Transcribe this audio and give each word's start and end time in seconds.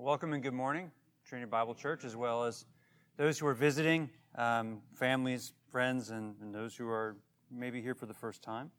welcome 0.00 0.32
and 0.32 0.44
good 0.44 0.54
morning, 0.54 0.92
Trinity 1.26 1.50
Bible 1.50 1.74
Church, 1.74 2.04
as 2.04 2.14
well 2.14 2.44
as 2.44 2.66
those 3.16 3.36
who 3.36 3.48
are 3.48 3.54
visiting, 3.54 4.08
um, 4.36 4.80
families, 4.94 5.54
friends, 5.72 6.10
and, 6.10 6.36
and, 6.40 6.54
those 6.54 6.76
who 6.76 6.88
are 6.88 7.16
maybe 7.50 7.82
here 7.82 7.96
for 7.96 8.06
the 8.06 8.14
first 8.14 8.40
time. 8.40 8.70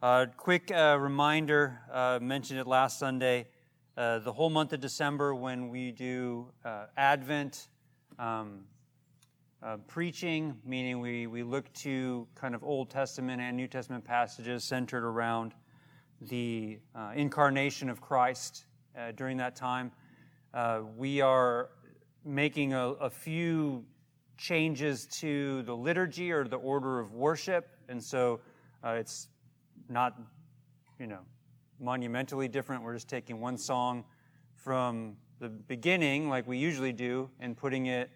Uh, 0.00 0.26
quick 0.36 0.70
uh, 0.70 0.96
reminder 1.00 1.80
uh, 1.92 2.20
mentioned 2.22 2.60
it 2.60 2.66
last 2.68 2.96
Sunday. 3.00 3.48
Uh, 3.96 4.20
the 4.20 4.32
whole 4.32 4.50
month 4.50 4.72
of 4.72 4.78
December, 4.78 5.34
when 5.34 5.68
we 5.68 5.90
do 5.90 6.46
uh, 6.64 6.86
Advent 6.96 7.66
um, 8.16 8.60
uh, 9.64 9.78
preaching, 9.88 10.54
meaning 10.64 11.00
we, 11.00 11.26
we 11.26 11.42
look 11.42 11.70
to 11.72 12.28
kind 12.36 12.54
of 12.54 12.62
Old 12.62 12.88
Testament 12.88 13.42
and 13.42 13.56
New 13.56 13.66
Testament 13.66 14.04
passages 14.04 14.62
centered 14.62 15.04
around 15.04 15.54
the 16.20 16.78
incarnation 17.16 17.90
of 17.90 18.00
Christ 18.00 18.66
during 19.16 19.36
that 19.38 19.56
time. 19.56 19.90
Uh, 20.54 20.82
we 20.96 21.20
are 21.20 21.70
making 22.24 22.74
a, 22.74 22.90
a, 23.00 23.10
few 23.10 23.84
changes 24.38 25.04
to 25.06 25.62
the 25.62 25.74
liturgy 25.74 26.30
or 26.30 26.44
the 26.44 26.54
order 26.54 27.00
of 27.00 27.12
worship, 27.12 27.66
and 27.88 28.00
so 28.00 28.38
uh, 28.84 28.90
it's 28.90 29.26
not, 29.88 30.16
you 31.00 31.08
know, 31.08 31.18
monumentally 31.80 32.46
different. 32.46 32.84
We're 32.84 32.94
just 32.94 33.08
taking 33.08 33.40
one 33.40 33.58
song 33.58 34.04
from 34.54 35.16
the 35.40 35.48
beginning, 35.48 36.28
like 36.28 36.46
we 36.46 36.56
usually 36.56 36.92
do, 36.92 37.28
and 37.40 37.56
putting 37.56 37.86
it 37.86 38.08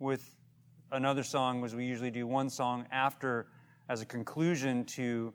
with 0.00 0.34
another 0.90 1.22
song, 1.22 1.64
as 1.64 1.76
we 1.76 1.84
usually 1.84 2.10
do 2.10 2.26
one 2.26 2.50
song 2.50 2.86
after 2.90 3.46
as 3.88 4.02
a 4.02 4.04
conclusion 4.04 4.84
to 4.86 5.32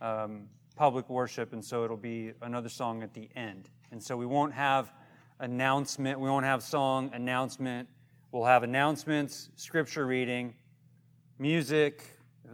um, 0.00 0.46
public 0.76 1.10
worship, 1.10 1.52
and 1.52 1.64
so 1.64 1.82
it'll 1.82 1.96
be 1.96 2.30
another 2.42 2.68
song 2.68 3.02
at 3.02 3.12
the 3.12 3.28
end. 3.34 3.68
And 3.90 4.00
so 4.00 4.16
we 4.16 4.24
won't 4.24 4.54
have 4.54 4.92
announcement. 5.40 6.20
We 6.20 6.28
won't 6.28 6.44
have 6.44 6.62
song 6.62 7.10
announcement. 7.12 7.88
We'll 8.30 8.44
have 8.44 8.62
announcements, 8.62 9.50
scripture 9.56 10.06
reading, 10.06 10.54
music, 11.38 12.04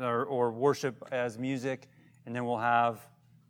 or, 0.01 0.25
or 0.25 0.51
worship 0.51 1.07
as 1.13 1.39
music, 1.39 1.89
and 2.25 2.35
then 2.35 2.47
we'll 2.47 2.57
have 2.57 3.01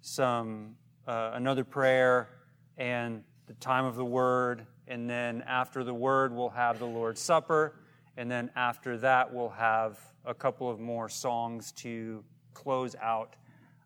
some 0.00 0.74
uh, 1.06 1.32
another 1.34 1.64
prayer 1.64 2.30
and 2.78 3.22
the 3.46 3.54
time 3.54 3.84
of 3.84 3.94
the 3.94 4.04
word, 4.04 4.66
and 4.88 5.08
then 5.08 5.42
after 5.46 5.84
the 5.84 5.94
word 5.94 6.32
we'll 6.32 6.48
have 6.48 6.78
the 6.78 6.86
Lord's 6.86 7.20
Supper, 7.20 7.76
and 8.16 8.30
then 8.30 8.50
after 8.56 8.96
that 8.98 9.32
we'll 9.32 9.50
have 9.50 10.00
a 10.24 10.34
couple 10.34 10.68
of 10.68 10.80
more 10.80 11.08
songs 11.08 11.70
to 11.72 12.24
close 12.54 12.96
out 13.00 13.34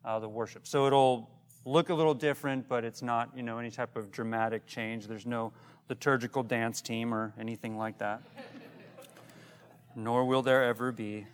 uh, 0.04 0.18
the 0.18 0.28
worship. 0.28 0.66
So 0.66 0.86
it'll 0.86 1.30
look 1.64 1.88
a 1.88 1.94
little 1.94 2.14
different, 2.14 2.68
but 2.68 2.84
it's 2.84 3.02
not, 3.02 3.30
you 3.36 3.42
know, 3.42 3.58
any 3.58 3.70
type 3.70 3.96
of 3.96 4.10
dramatic 4.10 4.66
change. 4.66 5.06
There's 5.06 5.26
no 5.26 5.52
liturgical 5.88 6.42
dance 6.42 6.80
team 6.80 7.12
or 7.12 7.32
anything 7.38 7.76
like 7.76 7.98
that. 7.98 8.22
Nor 9.94 10.24
will 10.24 10.42
there 10.42 10.64
ever 10.64 10.92
be. 10.92 11.26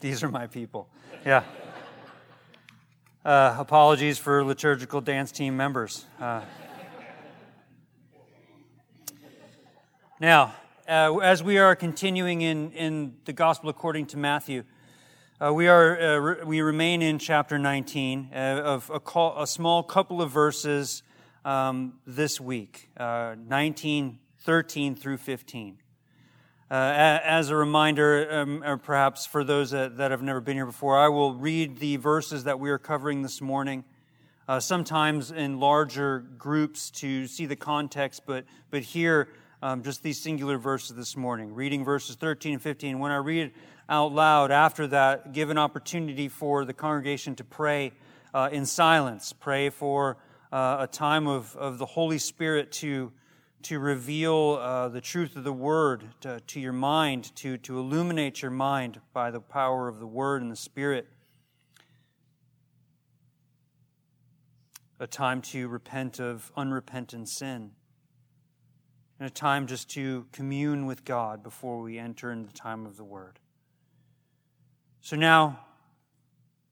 These 0.00 0.22
are 0.22 0.28
my 0.28 0.46
people. 0.46 0.88
Yeah. 1.24 1.44
Uh, 3.24 3.54
apologies 3.58 4.18
for 4.18 4.42
liturgical 4.44 5.02
dance 5.02 5.30
team 5.30 5.56
members. 5.56 6.06
Uh, 6.18 6.40
now, 10.18 10.54
uh, 10.88 11.18
as 11.18 11.42
we 11.42 11.58
are 11.58 11.76
continuing 11.76 12.40
in, 12.40 12.72
in 12.72 13.14
the 13.26 13.32
Gospel 13.34 13.68
according 13.68 14.06
to 14.06 14.16
Matthew, 14.16 14.64
uh, 15.42 15.52
we, 15.52 15.68
are, 15.68 15.98
uh, 15.98 16.16
re- 16.18 16.44
we 16.44 16.60
remain 16.60 17.00
in 17.00 17.18
chapter 17.18 17.58
19 17.58 18.28
uh, 18.32 18.36
of 18.36 18.90
a, 18.92 19.00
call, 19.00 19.42
a, 19.42 19.46
small 19.46 19.82
couple 19.82 20.20
of 20.20 20.30
verses 20.30 21.02
um, 21.46 21.94
this 22.06 22.38
week, 22.38 22.90
uh, 22.98 23.34
19, 23.48 24.18
13 24.40 24.94
through 24.94 25.16
15. 25.16 25.78
Uh, 26.70 26.74
as 26.74 27.48
a 27.48 27.56
reminder, 27.56 28.30
um, 28.30 28.62
or 28.62 28.76
perhaps 28.76 29.24
for 29.24 29.42
those 29.42 29.70
that, 29.70 29.96
that, 29.96 30.10
have 30.10 30.22
never 30.22 30.42
been 30.42 30.56
here 30.56 30.66
before, 30.66 30.98
I 30.98 31.08
will 31.08 31.34
read 31.34 31.78
the 31.78 31.96
verses 31.96 32.44
that 32.44 32.60
we 32.60 32.68
are 32.68 32.78
covering 32.78 33.22
this 33.22 33.40
morning, 33.40 33.84
uh, 34.46 34.60
sometimes 34.60 35.30
in 35.30 35.58
larger 35.58 36.18
groups 36.36 36.90
to 36.90 37.26
see 37.26 37.46
the 37.46 37.56
context, 37.56 38.22
but, 38.26 38.44
but 38.70 38.82
here, 38.82 39.28
um, 39.62 39.82
just 39.82 40.02
these 40.02 40.20
singular 40.20 40.58
verses 40.58 40.96
this 40.96 41.16
morning, 41.16 41.54
reading 41.54 41.84
verses 41.84 42.16
13 42.16 42.54
and 42.54 42.62
15. 42.62 42.98
When 42.98 43.10
I 43.10 43.16
read 43.16 43.52
out 43.90 44.12
loud 44.12 44.52
after 44.52 44.86
that, 44.86 45.32
give 45.32 45.50
an 45.50 45.58
opportunity 45.58 46.28
for 46.28 46.64
the 46.64 46.72
congregation 46.72 47.34
to 47.34 47.44
pray 47.44 47.92
uh, 48.32 48.48
in 48.52 48.64
silence, 48.64 49.32
pray 49.32 49.68
for 49.68 50.16
uh, 50.52 50.76
a 50.80 50.86
time 50.86 51.26
of, 51.26 51.56
of 51.56 51.78
the 51.78 51.86
Holy 51.86 52.18
Spirit 52.18 52.70
to, 52.70 53.10
to 53.62 53.80
reveal 53.80 54.58
uh, 54.60 54.88
the 54.88 55.00
truth 55.00 55.34
of 55.34 55.42
the 55.42 55.52
Word 55.52 56.04
to, 56.20 56.38
to 56.38 56.60
your 56.60 56.72
mind, 56.72 57.34
to, 57.36 57.58
to 57.58 57.78
illuminate 57.80 58.42
your 58.42 58.52
mind 58.52 59.00
by 59.12 59.32
the 59.32 59.40
power 59.40 59.88
of 59.88 59.98
the 59.98 60.06
Word 60.06 60.40
and 60.40 60.52
the 60.52 60.56
Spirit. 60.56 61.08
A 65.00 65.06
time 65.08 65.42
to 65.42 65.66
repent 65.66 66.20
of 66.20 66.52
unrepentant 66.56 67.28
sin. 67.28 67.72
And 69.18 69.26
a 69.26 69.30
time 69.30 69.66
just 69.66 69.90
to 69.90 70.26
commune 70.30 70.86
with 70.86 71.04
God 71.04 71.42
before 71.42 71.80
we 71.80 71.98
enter 71.98 72.30
into 72.30 72.46
the 72.46 72.56
time 72.56 72.86
of 72.86 72.96
the 72.96 73.04
Word. 73.04 73.40
So 75.02 75.16
now, 75.16 75.60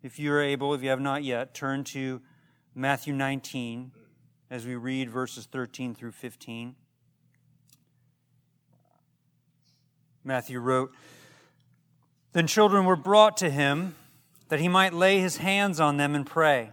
if 0.03 0.19
you 0.19 0.33
are 0.33 0.43
able, 0.43 0.75
if 0.75 0.83
you 0.83 0.91
have 0.91 1.00
not 1.00 1.25
yet, 1.25 1.55
turn 1.55 1.83
to 1.84 2.21
Matthew 2.75 3.15
19 3.15 3.91
as 4.50 4.66
we 4.66 4.77
read 4.77 5.09
verses 5.09 5.47
13 5.50 5.94
through 5.94 6.12
15. 6.12 6.75
Matthew 10.25 10.61
wrote, 10.61 10.93
Then 12.34 12.47
children 12.47 12.84
were 12.84 12.97
brought 12.97 13.39
to 13.39 13.49
him 13.49 13.94
that 14.49 14.60
he 14.60 14.69
might 14.69 14.93
lay 14.93 15.21
his 15.21 15.39
hands 15.39 15.81
on 15.81 15.97
them 15.97 16.15
and 16.15 16.27
pray. 16.27 16.72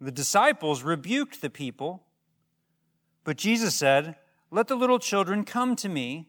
The 0.00 0.12
disciples 0.12 0.82
rebuked 0.82 1.40
the 1.40 1.50
people, 1.50 2.02
but 3.22 3.36
Jesus 3.36 3.76
said, 3.76 4.16
Let 4.50 4.66
the 4.66 4.76
little 4.76 4.98
children 4.98 5.44
come 5.44 5.76
to 5.76 5.88
me, 5.88 6.28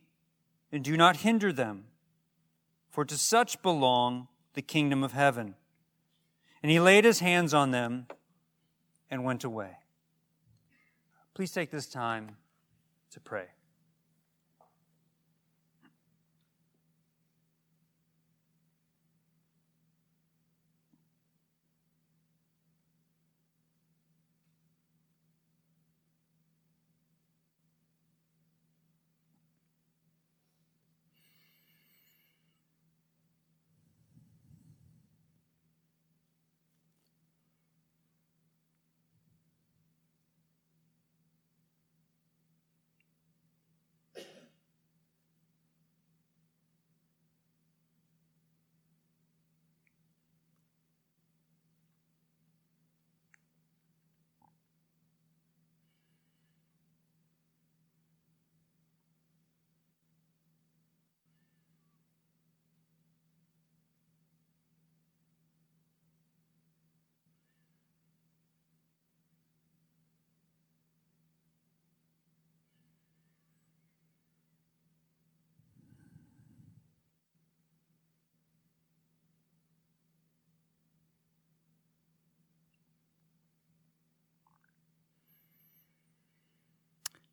and 0.71 0.83
do 0.83 0.95
not 0.95 1.17
hinder 1.17 1.51
them 1.51 1.86
for 2.97 3.05
to 3.05 3.15
such 3.15 3.61
belong 3.61 4.27
the 4.55 4.61
kingdom 4.63 5.03
of 5.03 5.11
heaven. 5.11 5.53
And 6.63 6.71
he 6.71 6.79
laid 6.79 7.05
his 7.05 7.19
hands 7.19 7.53
on 7.53 7.69
them 7.69 8.07
and 9.11 9.23
went 9.23 9.43
away. 9.43 9.77
Please 11.35 11.51
take 11.51 11.69
this 11.69 11.85
time 11.85 12.37
to 13.11 13.19
pray. 13.19 13.49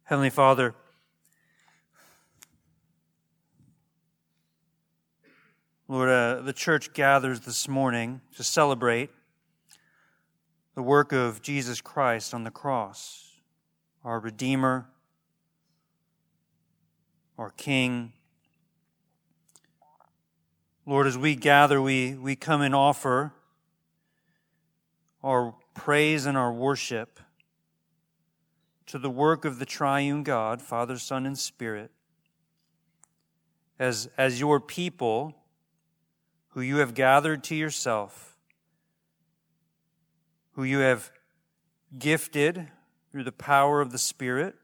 Heavenly 0.07 0.29
Father, 0.29 0.75
Lord, 5.89 6.11
uh, 6.11 6.43
the 6.43 6.53
church 6.53 6.93
gathers 6.93 7.41
this 7.41 7.67
morning 7.69 8.21
to 8.37 8.43
celebrate 8.43 9.09
the 10.75 10.83
work 10.83 11.13
of 11.13 11.41
Jesus 11.41 11.81
Christ 11.81 12.35
on 12.35 12.45
the 12.45 12.51
cross, 12.51 13.41
our 14.05 14.21
Redeemer, 14.21 14.89
our 17.39 17.53
King. 17.53 18.13
Lord, 20.85 21.07
as 21.07 21.17
we 21.17 21.35
gather, 21.35 21.81
we, 21.81 22.13
we 22.13 22.37
come 22.37 22.61
and 22.61 22.75
offer 22.75 23.33
our 25.23 25.55
praise 25.73 26.27
and 26.27 26.37
our 26.37 26.53
worship 26.53 27.21
to 28.87 28.99
the 28.99 29.11
work 29.11 29.45
of 29.45 29.59
the 29.59 29.67
triune 29.67 30.23
God, 30.23 30.61
Father, 30.61 30.99
Son, 30.99 31.27
and 31.27 31.39
Spirit, 31.39 31.91
as, 33.79 34.09
as 34.17 34.41
your 34.41 34.61
people 34.61 35.35
who 36.49 36.61
you 36.61 36.77
have 36.77 36.95
gathered 36.95 37.43
to 37.45 37.55
yourself, 37.55 38.37
who 40.53 40.65
you 40.65 40.79
have 40.79 41.11
gifted 41.99 42.69
through 43.11 43.25
the 43.25 43.33
power 43.33 43.81
of 43.81 43.91
the 43.91 43.99
Spirit 43.99 44.55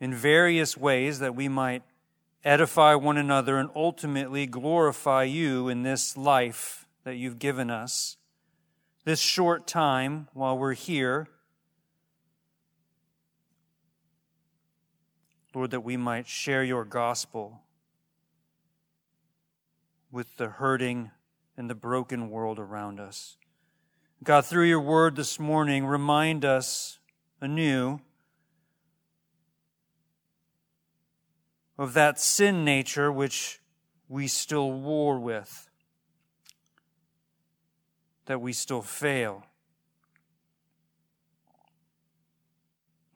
in 0.00 0.12
various 0.12 0.76
ways 0.76 1.18
that 1.20 1.34
we 1.34 1.48
might 1.48 1.82
edify 2.44 2.94
one 2.94 3.16
another 3.16 3.58
and 3.58 3.68
ultimately 3.74 4.46
glorify 4.46 5.24
you 5.24 5.68
in 5.68 5.82
this 5.82 6.16
life 6.16 6.86
that 7.04 7.16
you've 7.16 7.38
given 7.38 7.70
us. 7.70 8.16
This 9.04 9.20
short 9.20 9.66
time 9.66 10.28
while 10.32 10.58
we're 10.58 10.74
here, 10.74 11.28
Lord, 15.56 15.70
that 15.70 15.80
we 15.80 15.96
might 15.96 16.26
share 16.26 16.62
your 16.62 16.84
gospel 16.84 17.62
with 20.12 20.36
the 20.36 20.48
hurting 20.48 21.12
and 21.56 21.70
the 21.70 21.74
broken 21.74 22.28
world 22.28 22.58
around 22.58 23.00
us. 23.00 23.38
God, 24.22 24.44
through 24.44 24.64
your 24.64 24.82
word 24.82 25.16
this 25.16 25.40
morning, 25.40 25.86
remind 25.86 26.44
us 26.44 26.98
anew 27.40 28.00
of 31.78 31.94
that 31.94 32.20
sin 32.20 32.62
nature 32.62 33.10
which 33.10 33.62
we 34.10 34.26
still 34.28 34.70
war 34.70 35.18
with, 35.18 35.70
that 38.26 38.42
we 38.42 38.52
still 38.52 38.82
fail. 38.82 39.46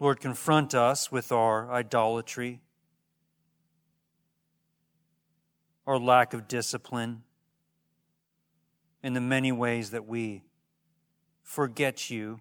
Lord, 0.01 0.19
confront 0.19 0.75
us 0.75 1.13
with 1.13 1.31
our 1.31 1.71
idolatry, 1.71 2.63
our 5.87 5.99
lack 5.99 6.33
of 6.33 6.49
discipline, 6.49 7.23
in 9.03 9.13
the 9.13 9.21
many 9.21 9.53
ways 9.53 9.91
that 9.91 10.07
we 10.07 10.43
forget 11.43 12.09
you 12.11 12.41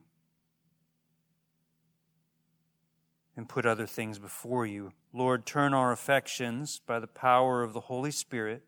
and 3.36 3.48
put 3.48 3.66
other 3.66 3.86
things 3.86 4.20
before 4.20 4.66
you. 4.66 4.94
Lord, 5.14 5.46
turn 5.46 5.74
our 5.74 5.92
affections 5.92 6.82
by 6.86 7.00
the 7.00 7.08
power 7.08 7.62
of 7.62 7.74
the 7.74 7.82
Holy 7.82 8.12
Spirit 8.12 8.64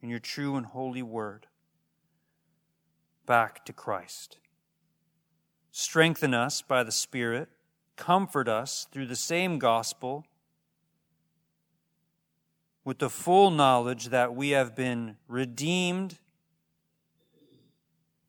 and 0.00 0.10
your 0.10 0.20
true 0.20 0.56
and 0.56 0.66
holy 0.66 1.02
word 1.02 1.46
back 3.26 3.64
to 3.64 3.72
Christ. 3.72 4.38
Strengthen 5.72 6.34
us 6.34 6.62
by 6.62 6.82
the 6.82 6.92
Spirit, 6.92 7.48
comfort 8.00 8.48
us 8.48 8.88
through 8.90 9.06
the 9.06 9.14
same 9.14 9.58
gospel 9.58 10.24
with 12.84 12.98
the 12.98 13.10
full 13.10 13.50
knowledge 13.50 14.06
that 14.06 14.34
we 14.34 14.50
have 14.50 14.74
been 14.74 15.16
redeemed. 15.28 16.18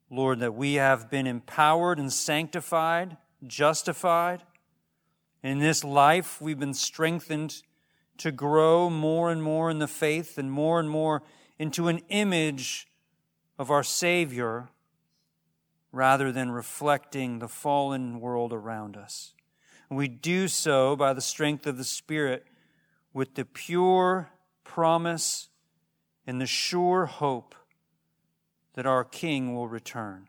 Lord, 0.08 0.38
that 0.38 0.54
we 0.54 0.74
have 0.74 1.10
been 1.10 1.26
empowered 1.26 1.98
and 1.98 2.12
sanctified, 2.12 3.16
justified 3.46 4.42
in 5.42 5.58
this 5.58 5.82
life, 5.82 6.40
we've 6.40 6.58
been 6.58 6.74
strengthened 6.74 7.62
to 8.18 8.30
grow 8.30 8.88
more 8.88 9.30
and 9.30 9.42
more 9.42 9.70
in 9.70 9.80
the 9.80 9.88
faith 9.88 10.38
and 10.38 10.52
more 10.52 10.78
and 10.78 10.88
more 10.88 11.22
into 11.58 11.88
an 11.88 12.00
image 12.08 12.86
of 13.58 13.70
our 13.70 13.82
Savior 13.82 14.68
rather 15.90 16.30
than 16.30 16.50
reflecting 16.52 17.40
the 17.40 17.48
fallen 17.48 18.20
world 18.20 18.52
around 18.52 18.96
us. 18.96 19.34
We 19.92 20.08
do 20.08 20.48
so 20.48 20.96
by 20.96 21.12
the 21.12 21.20
strength 21.20 21.66
of 21.66 21.76
the 21.76 21.84
Spirit 21.84 22.46
with 23.12 23.34
the 23.34 23.44
pure 23.44 24.30
promise 24.64 25.50
and 26.26 26.40
the 26.40 26.46
sure 26.46 27.04
hope 27.04 27.54
that 28.72 28.86
our 28.86 29.04
King 29.04 29.54
will 29.54 29.68
return. 29.68 30.28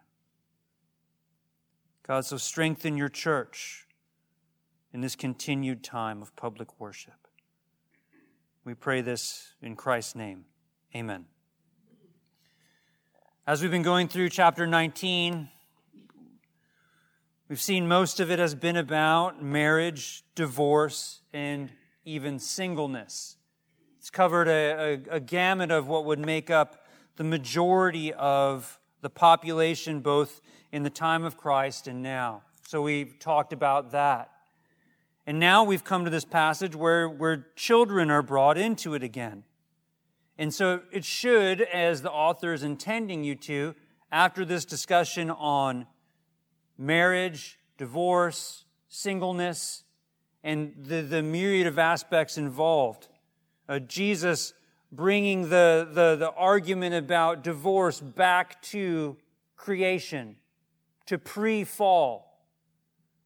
God, 2.06 2.26
so 2.26 2.36
strengthen 2.36 2.98
your 2.98 3.08
church 3.08 3.88
in 4.92 5.00
this 5.00 5.16
continued 5.16 5.82
time 5.82 6.22
of 6.22 6.36
public 6.36 6.78
worship. 6.78 7.28
We 8.66 8.74
pray 8.74 9.00
this 9.00 9.54
in 9.62 9.78
Christ's 9.78 10.16
name. 10.16 10.44
Amen. 10.94 11.26
As 13.48 13.62
we've 13.62 13.72
been 13.72 13.82
going 13.82 14.10
through 14.10 14.30
chapter 14.30 14.68
19, 14.68 15.50
we've 17.50 17.62
seen 17.62 17.88
most 17.88 18.20
of 18.20 18.32
it 18.32 18.40
has 18.40 18.56
been 18.56 18.78
about 18.78 19.44
marriage, 19.44 20.24
divorce, 20.36 21.22
and 21.34 21.72
even 22.06 22.40
singleness. 22.40 23.38
It's 24.00 24.10
covered 24.10 24.48
a, 24.48 25.00
a, 25.12 25.16
a 25.16 25.20
gamut 25.20 25.72
of 25.72 25.88
what 25.88 26.06
would 26.06 26.20
make 26.20 26.50
up 26.50 26.86
the 27.16 27.24
majority 27.24 28.14
of 28.14 28.80
the 29.02 29.10
population, 29.10 30.00
both 30.00 30.42
in 30.72 30.84
the 30.84 30.90
time 30.90 31.24
of 31.24 31.38
Christ 31.38 31.88
and 31.88 32.02
now. 32.02 32.42
So 32.68 32.82
we've 32.82 33.20
talked 33.20 33.54
about 33.54 33.92
that. 33.92 34.32
And 35.26 35.40
now 35.40 35.64
we've 35.64 35.84
come 35.84 36.04
to 36.04 36.10
this 36.10 36.26
passage 36.26 36.76
where, 36.76 37.08
where 37.08 37.48
children 37.56 38.10
are 38.10 38.22
brought 38.22 38.58
into 38.58 38.94
it 38.94 39.04
again. 39.04 39.44
And 40.38 40.54
so 40.54 40.82
it 40.92 41.06
should, 41.06 41.62
as 41.62 42.02
the 42.02 42.12
author 42.12 42.54
is 42.54 42.64
intending 42.64 43.24
you 43.24 43.36
to, 43.36 43.76
after 44.12 44.44
this 44.44 44.66
discussion 44.66 45.30
on 45.30 45.86
marriage, 46.78 47.60
divorce, 47.78 48.66
singleness, 48.90 49.84
and 50.44 50.74
the, 50.78 51.02
the 51.02 51.24
myriad 51.24 51.68
of 51.68 51.80
aspects 51.80 52.38
involved, 52.38 53.08
uh, 53.70 53.80
Jesus 53.80 54.54
bringing 54.92 55.50
the, 55.50 55.88
the, 55.92 56.16
the 56.16 56.32
argument 56.32 56.94
about 56.94 57.44
divorce 57.44 58.00
back 58.00 58.62
to 58.62 59.18
creation, 59.56 60.36
to 61.06 61.18
pre 61.18 61.64
fall, 61.64 62.40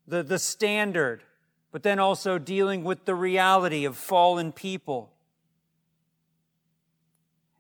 the, 0.08 0.24
the 0.24 0.40
standard 0.40 1.24
but 1.72 1.84
then 1.84 2.00
also 2.00 2.38
dealing 2.38 2.84
with 2.84 3.06
the 3.06 3.16
reality 3.16 3.86
of 3.86 3.96
fallen 3.98 4.52
people. 4.52 5.12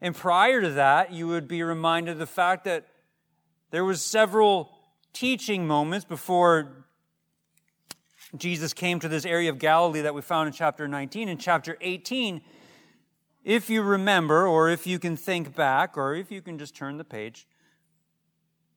And 0.01 0.15
prior 0.15 0.61
to 0.61 0.71
that, 0.71 1.11
you 1.11 1.27
would 1.27 1.47
be 1.47 1.63
reminded 1.63 2.13
of 2.13 2.17
the 2.19 2.25
fact 2.25 2.63
that 2.65 2.87
there 3.71 3.83
was 3.83 4.01
several 4.03 4.76
teaching 5.17 5.65
moments 5.65 6.05
before 6.05 6.85
Jesus 8.37 8.71
came 8.71 8.99
to 8.99 9.07
this 9.07 9.25
area 9.25 9.49
of 9.49 9.57
Galilee 9.57 10.01
that 10.01 10.13
we 10.13 10.21
found 10.21 10.45
in 10.45 10.53
chapter 10.53 10.87
19. 10.87 11.27
In 11.27 11.39
chapter 11.39 11.75
18, 11.81 12.39
if 13.43 13.67
you 13.67 13.81
remember, 13.81 14.45
or 14.45 14.69
if 14.69 14.85
you 14.85 14.99
can 14.99 15.17
think 15.17 15.55
back, 15.55 15.97
or 15.97 16.13
if 16.13 16.29
you 16.29 16.39
can 16.39 16.59
just 16.59 16.75
turn 16.75 16.97
the 16.97 17.03
page, 17.03 17.47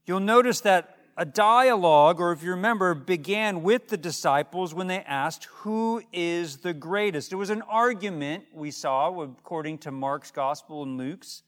you'll 0.07 0.19
notice 0.19 0.63
that 0.63 0.97
a 1.15 1.27
dialogue, 1.27 2.21
or 2.21 2.33
if 2.33 2.43
you 2.43 2.53
remember, 2.53 2.95
began 2.95 3.63
with 3.63 3.89
the 3.89 3.99
disciples 3.99 4.73
when 4.73 4.87
they 4.87 5.01
asked, 5.01 5.45
Who 5.57 6.01
is 6.11 6.59
the 6.59 6.73
greatest? 6.73 7.35
It 7.35 7.37
was 7.37 7.51
an 7.51 7.61
argument 7.69 8.45
we 8.55 8.71
saw, 8.71 9.21
according 9.21 9.79
to 9.79 9.91
Mark's 9.91 10.31
gospel 10.31 10.85
and 10.85 10.97
Luke's. 10.97 11.43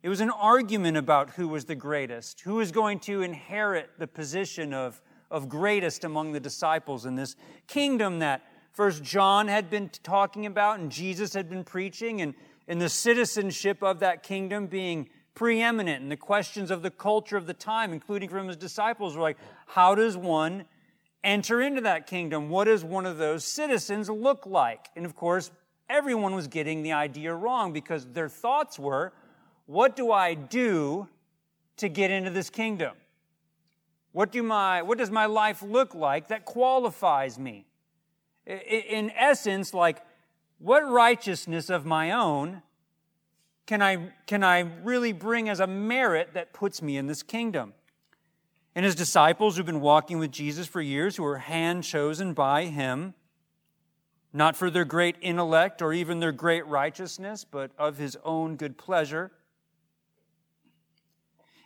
It 0.00 0.08
was 0.08 0.20
an 0.20 0.30
argument 0.30 0.96
about 0.96 1.30
who 1.30 1.48
was 1.48 1.64
the 1.64 1.74
greatest, 1.74 2.42
who 2.42 2.54
was 2.54 2.70
going 2.70 3.00
to 3.00 3.22
inherit 3.22 3.90
the 3.98 4.06
position 4.06 4.72
of, 4.72 5.02
of 5.28 5.48
greatest 5.48 6.04
among 6.04 6.32
the 6.32 6.40
disciples 6.40 7.04
in 7.04 7.16
this 7.16 7.34
kingdom 7.66 8.20
that 8.20 8.42
first 8.72 9.02
John 9.02 9.48
had 9.48 9.70
been 9.70 9.90
talking 10.04 10.46
about 10.46 10.78
and 10.78 10.92
Jesus 10.92 11.34
had 11.34 11.50
been 11.50 11.64
preaching, 11.64 12.20
and, 12.20 12.34
and 12.68 12.80
the 12.80 12.88
citizenship 12.88 13.82
of 13.82 13.98
that 13.98 14.22
kingdom 14.22 14.68
being 14.68 15.08
preeminent. 15.34 16.00
And 16.00 16.12
the 16.12 16.16
questions 16.16 16.70
of 16.70 16.82
the 16.82 16.92
culture 16.92 17.36
of 17.36 17.46
the 17.46 17.54
time, 17.54 17.92
including 17.92 18.28
from 18.28 18.46
his 18.46 18.56
disciples, 18.56 19.16
were 19.16 19.22
like, 19.22 19.38
how 19.66 19.96
does 19.96 20.16
one 20.16 20.64
enter 21.24 21.60
into 21.60 21.80
that 21.80 22.06
kingdom? 22.06 22.50
What 22.50 22.64
does 22.64 22.84
one 22.84 23.04
of 23.04 23.18
those 23.18 23.42
citizens 23.44 24.08
look 24.08 24.46
like? 24.46 24.90
And 24.94 25.04
of 25.04 25.16
course, 25.16 25.50
everyone 25.90 26.36
was 26.36 26.46
getting 26.46 26.82
the 26.82 26.92
idea 26.92 27.34
wrong 27.34 27.72
because 27.72 28.06
their 28.06 28.28
thoughts 28.28 28.78
were, 28.78 29.12
what 29.68 29.96
do 29.96 30.10
I 30.10 30.32
do 30.32 31.08
to 31.76 31.90
get 31.90 32.10
into 32.10 32.30
this 32.30 32.48
kingdom? 32.48 32.94
What, 34.12 34.32
do 34.32 34.42
my, 34.42 34.80
what 34.80 34.96
does 34.96 35.10
my 35.10 35.26
life 35.26 35.62
look 35.62 35.94
like 35.94 36.28
that 36.28 36.46
qualifies 36.46 37.38
me? 37.38 37.66
In 38.46 39.10
essence, 39.10 39.74
like, 39.74 40.02
what 40.58 40.80
righteousness 40.80 41.68
of 41.68 41.84
my 41.84 42.12
own 42.12 42.62
can 43.66 43.82
I, 43.82 44.10
can 44.26 44.42
I 44.42 44.60
really 44.60 45.12
bring 45.12 45.50
as 45.50 45.60
a 45.60 45.66
merit 45.66 46.30
that 46.32 46.54
puts 46.54 46.80
me 46.80 46.96
in 46.96 47.06
this 47.06 47.22
kingdom? 47.22 47.74
And 48.74 48.86
his 48.86 48.94
disciples 48.94 49.58
who've 49.58 49.66
been 49.66 49.82
walking 49.82 50.18
with 50.18 50.30
Jesus 50.30 50.66
for 50.66 50.80
years, 50.80 51.16
who 51.16 51.24
were 51.24 51.36
hand 51.36 51.84
chosen 51.84 52.32
by 52.32 52.64
him, 52.64 53.12
not 54.32 54.56
for 54.56 54.70
their 54.70 54.86
great 54.86 55.16
intellect 55.20 55.82
or 55.82 55.92
even 55.92 56.20
their 56.20 56.32
great 56.32 56.66
righteousness, 56.66 57.44
but 57.44 57.70
of 57.76 57.98
his 57.98 58.16
own 58.24 58.56
good 58.56 58.78
pleasure. 58.78 59.30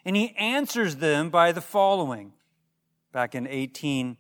And 0.05 0.17
he 0.17 0.35
answers 0.37 0.97
them 0.97 1.31
by 1.31 1.53
the 1.53 1.61
following, 1.61 2.33
back 3.13 3.35
in 3.35 3.47
18, 3.47 4.17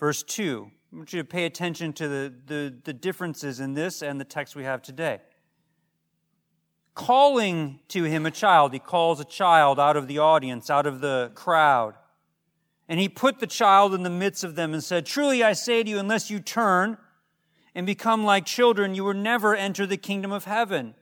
verse 0.00 0.22
2. 0.22 0.70
I 0.92 0.96
want 0.96 1.12
you 1.12 1.22
to 1.22 1.28
pay 1.28 1.46
attention 1.46 1.92
to 1.94 2.08
the, 2.08 2.34
the, 2.46 2.74
the 2.84 2.92
differences 2.92 3.60
in 3.60 3.74
this 3.74 4.02
and 4.02 4.20
the 4.20 4.24
text 4.24 4.56
we 4.56 4.64
have 4.64 4.82
today. 4.82 5.20
Calling 6.94 7.80
to 7.88 8.04
him 8.04 8.26
a 8.26 8.30
child, 8.30 8.72
he 8.72 8.78
calls 8.78 9.20
a 9.20 9.24
child 9.24 9.80
out 9.80 9.96
of 9.96 10.08
the 10.08 10.18
audience, 10.18 10.68
out 10.68 10.86
of 10.86 11.00
the 11.00 11.30
crowd. 11.34 11.94
And 12.88 13.00
he 13.00 13.08
put 13.08 13.38
the 13.38 13.46
child 13.46 13.94
in 13.94 14.02
the 14.02 14.10
midst 14.10 14.44
of 14.44 14.54
them 14.54 14.74
and 14.74 14.84
said, 14.84 15.06
Truly 15.06 15.42
I 15.42 15.54
say 15.54 15.82
to 15.82 15.88
you, 15.88 15.98
unless 15.98 16.30
you 16.30 16.40
turn 16.40 16.98
and 17.74 17.86
become 17.86 18.24
like 18.24 18.44
children, 18.44 18.94
you 18.94 19.04
will 19.04 19.14
never 19.14 19.54
enter 19.54 19.86
the 19.86 19.96
kingdom 19.96 20.32
of 20.32 20.44
heaven. 20.44 20.94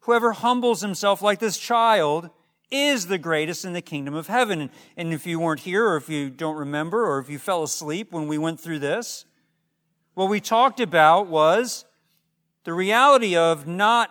Whoever 0.00 0.32
humbles 0.32 0.82
himself 0.82 1.22
like 1.22 1.38
this 1.38 1.56
child 1.56 2.28
is 2.70 3.06
the 3.06 3.18
greatest 3.18 3.64
in 3.64 3.72
the 3.72 3.82
kingdom 3.82 4.14
of 4.14 4.28
heaven. 4.28 4.70
And 4.96 5.12
if 5.12 5.26
you 5.26 5.40
weren't 5.40 5.60
here, 5.60 5.86
or 5.86 5.96
if 5.96 6.08
you 6.08 6.30
don't 6.30 6.56
remember, 6.56 7.04
or 7.04 7.18
if 7.18 7.28
you 7.28 7.38
fell 7.38 7.62
asleep 7.62 8.12
when 8.12 8.28
we 8.28 8.38
went 8.38 8.60
through 8.60 8.78
this, 8.78 9.24
what 10.14 10.28
we 10.28 10.40
talked 10.40 10.80
about 10.80 11.28
was 11.28 11.84
the 12.64 12.72
reality 12.72 13.36
of 13.36 13.66
not 13.66 14.10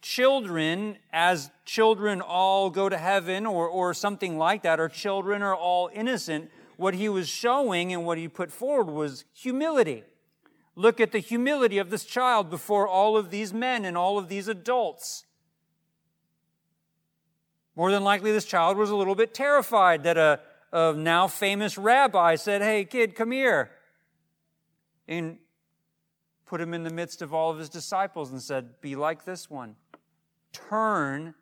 children 0.00 0.96
as 1.12 1.50
children 1.64 2.20
all 2.20 2.70
go 2.70 2.88
to 2.88 2.96
heaven 2.96 3.44
or, 3.44 3.66
or 3.66 3.92
something 3.92 4.38
like 4.38 4.62
that, 4.62 4.78
or 4.78 4.88
children 4.88 5.42
are 5.42 5.54
all 5.54 5.90
innocent. 5.92 6.50
What 6.76 6.94
he 6.94 7.08
was 7.08 7.28
showing 7.28 7.92
and 7.92 8.06
what 8.06 8.18
he 8.18 8.28
put 8.28 8.52
forward 8.52 8.92
was 8.92 9.24
humility. 9.34 10.04
Look 10.76 11.00
at 11.00 11.10
the 11.10 11.18
humility 11.18 11.78
of 11.78 11.90
this 11.90 12.04
child 12.04 12.50
before 12.50 12.86
all 12.86 13.16
of 13.16 13.30
these 13.30 13.52
men 13.52 13.84
and 13.84 13.96
all 13.96 14.18
of 14.18 14.28
these 14.28 14.46
adults. 14.46 15.25
More 17.76 17.90
than 17.90 18.02
likely, 18.02 18.32
this 18.32 18.46
child 18.46 18.78
was 18.78 18.88
a 18.88 18.96
little 18.96 19.14
bit 19.14 19.34
terrified 19.34 20.02
that 20.04 20.16
a, 20.16 20.40
a 20.72 20.94
now 20.94 21.28
famous 21.28 21.76
rabbi 21.76 22.34
said, 22.34 22.62
Hey, 22.62 22.86
kid, 22.86 23.14
come 23.14 23.30
here. 23.30 23.70
And 25.06 25.38
put 26.46 26.60
him 26.60 26.72
in 26.72 26.84
the 26.84 26.90
midst 26.90 27.20
of 27.20 27.34
all 27.34 27.50
of 27.50 27.58
his 27.58 27.68
disciples 27.68 28.30
and 28.30 28.40
said, 28.40 28.80
Be 28.80 28.96
like 28.96 29.24
this 29.26 29.50
one. 29.50 29.76
Turn 30.52 31.34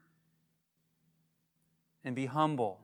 and 2.05 2.17
be 2.17 2.27
humble. 2.27 2.81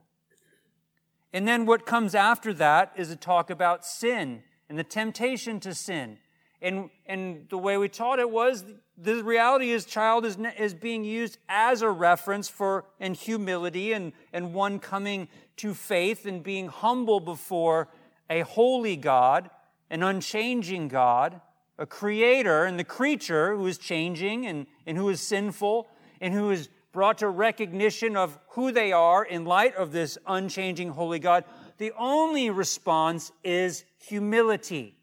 And 1.33 1.47
then 1.47 1.65
what 1.65 1.85
comes 1.85 2.15
after 2.15 2.53
that 2.53 2.93
is 2.95 3.11
a 3.11 3.15
talk 3.15 3.49
about 3.49 3.85
sin 3.85 4.43
and 4.69 4.77
the 4.77 4.83
temptation 4.83 5.59
to 5.59 5.73
sin. 5.73 6.17
And, 6.61 6.89
and 7.05 7.47
the 7.49 7.57
way 7.57 7.77
we 7.77 7.89
taught 7.89 8.19
it 8.19 8.29
was 8.29 8.63
the 9.01 9.23
reality 9.23 9.71
is 9.71 9.85
child 9.85 10.25
is, 10.25 10.37
is 10.57 10.73
being 10.73 11.03
used 11.03 11.37
as 11.49 11.81
a 11.81 11.89
reference 11.89 12.47
for 12.49 12.85
and 12.99 13.15
humility 13.15 13.93
and, 13.93 14.13
and 14.31 14.53
one 14.53 14.79
coming 14.79 15.27
to 15.57 15.73
faith 15.73 16.25
and 16.25 16.43
being 16.43 16.67
humble 16.67 17.19
before 17.19 17.87
a 18.29 18.41
holy 18.41 18.95
God, 18.95 19.49
an 19.89 20.03
unchanging 20.03 20.87
God, 20.87 21.41
a 21.79 21.85
creator 21.85 22.65
and 22.65 22.77
the 22.77 22.83
creature 22.83 23.55
who 23.55 23.65
is 23.65 23.79
changing 23.79 24.45
and, 24.45 24.67
and 24.85 24.97
who 24.97 25.09
is 25.09 25.19
sinful 25.19 25.87
and 26.19 26.33
who 26.33 26.51
is 26.51 26.69
brought 26.91 27.17
to 27.19 27.27
recognition 27.27 28.15
of 28.15 28.37
who 28.49 28.71
they 28.71 28.91
are 28.91 29.25
in 29.25 29.45
light 29.45 29.75
of 29.75 29.91
this 29.91 30.17
unchanging 30.27 30.89
holy 30.89 31.19
God. 31.19 31.43
The 31.77 31.91
only 31.97 32.51
response 32.51 33.31
is 33.43 33.83
humility. 33.97 34.95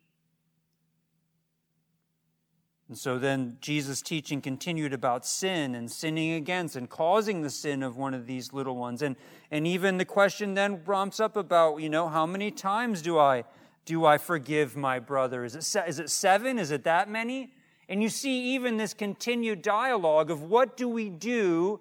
And 2.89 2.97
so 2.97 3.19
then 3.19 3.59
Jesus' 3.61 4.01
teaching 4.01 4.41
continued 4.41 4.95
about 4.95 5.27
sin 5.27 5.75
and 5.75 5.91
sinning 5.91 6.33
against 6.33 6.75
and 6.75 6.89
causing 6.89 7.43
the 7.43 7.51
sin 7.51 7.83
of 7.83 7.99
one 7.99 8.15
of 8.15 8.27
these 8.27 8.55
little 8.55 8.77
ones. 8.77 9.03
And, 9.03 9.15
and 9.51 9.67
even 9.67 9.99
the 9.99 10.07
question 10.07 10.55
then 10.55 10.81
ramps 10.87 11.21
up 11.21 11.37
about, 11.37 11.77
you 11.77 11.91
know, 11.91 12.09
how 12.09 12.25
many 12.25 12.51
times 12.51 13.03
do 13.03 13.19
I, 13.19 13.45
do 13.85 14.07
I 14.07 14.17
forgive 14.17 14.75
my 14.75 14.99
brother? 14.99 15.45
Is 15.45 15.55
it, 15.55 15.85
is 15.87 15.99
it 15.99 16.09
seven? 16.09 16.59
Is 16.59 16.71
it 16.71 16.85
that 16.85 17.11
many? 17.11 17.53
And 17.91 18.03
you 18.03 18.09
see 18.09 18.55
even 18.55 18.79
this 18.79 18.95
continued 18.95 19.61
dialogue 19.61 20.31
of 20.31 20.43
what 20.43 20.77
do 20.77 20.89
we 20.89 21.11
do? 21.11 21.81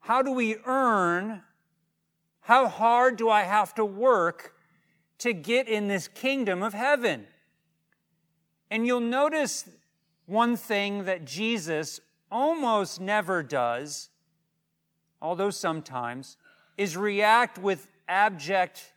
How 0.00 0.20
do 0.20 0.32
we 0.32 0.56
earn? 0.66 1.42
How 2.40 2.68
hard 2.68 3.16
do 3.16 3.30
I 3.30 3.42
have 3.42 3.74
to 3.76 3.84
work 3.84 4.56
to 5.18 5.32
get 5.32 5.68
in 5.68 5.88
this 5.88 6.06
kingdom 6.06 6.62
of 6.62 6.74
heaven? 6.74 7.28
And 8.72 8.86
you'll 8.86 9.00
notice 9.00 9.68
one 10.24 10.56
thing 10.56 11.04
that 11.04 11.26
Jesus 11.26 12.00
almost 12.30 13.02
never 13.02 13.42
does, 13.42 14.08
although 15.20 15.50
sometimes, 15.50 16.38
is 16.78 16.96
react 16.96 17.58
with 17.58 17.86
abject 18.08 18.94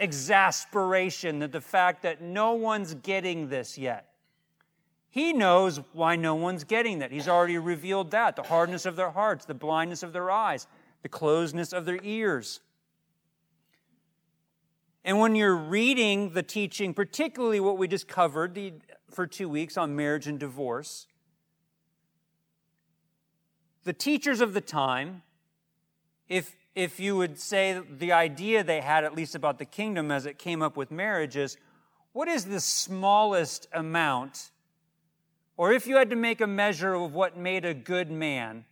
exasperation 0.00 1.40
at 1.44 1.52
the 1.52 1.60
fact 1.60 2.02
that 2.02 2.20
no 2.20 2.54
one's 2.54 2.94
getting 2.94 3.48
this 3.48 3.78
yet. 3.78 4.08
He 5.08 5.32
knows 5.32 5.80
why 5.92 6.16
no 6.16 6.34
one's 6.34 6.64
getting 6.64 6.98
that. 6.98 7.12
He's 7.12 7.28
already 7.28 7.58
revealed 7.58 8.10
that 8.10 8.34
the 8.34 8.42
hardness 8.42 8.86
of 8.86 8.96
their 8.96 9.12
hearts, 9.12 9.44
the 9.44 9.54
blindness 9.54 10.02
of 10.02 10.12
their 10.12 10.32
eyes, 10.32 10.66
the 11.02 11.08
closedness 11.08 11.72
of 11.72 11.84
their 11.84 12.00
ears. 12.02 12.58
And 15.04 15.18
when 15.18 15.34
you're 15.34 15.56
reading 15.56 16.30
the 16.30 16.42
teaching, 16.42 16.94
particularly 16.94 17.60
what 17.60 17.78
we 17.78 17.88
just 17.88 18.06
covered, 18.06 18.54
the 18.54 18.72
for 19.14 19.26
two 19.26 19.48
weeks 19.48 19.76
on 19.76 19.94
marriage 19.94 20.26
and 20.26 20.38
divorce. 20.38 21.06
The 23.84 23.92
teachers 23.92 24.40
of 24.40 24.54
the 24.54 24.60
time, 24.60 25.22
if, 26.28 26.56
if 26.74 27.00
you 27.00 27.16
would 27.16 27.38
say 27.38 27.80
the 27.98 28.12
idea 28.12 28.62
they 28.62 28.80
had, 28.80 29.04
at 29.04 29.14
least 29.14 29.34
about 29.34 29.58
the 29.58 29.64
kingdom 29.64 30.10
as 30.10 30.24
it 30.24 30.38
came 30.38 30.62
up 30.62 30.76
with 30.76 30.90
marriage, 30.90 31.36
is 31.36 31.56
what 32.12 32.28
is 32.28 32.44
the 32.44 32.60
smallest 32.60 33.66
amount, 33.72 34.50
or 35.56 35.72
if 35.72 35.86
you 35.86 35.96
had 35.96 36.10
to 36.10 36.16
make 36.16 36.40
a 36.40 36.46
measure 36.46 36.94
of 36.94 37.14
what 37.14 37.36
made 37.36 37.64
a 37.64 37.74
good 37.74 38.10
man, 38.10 38.64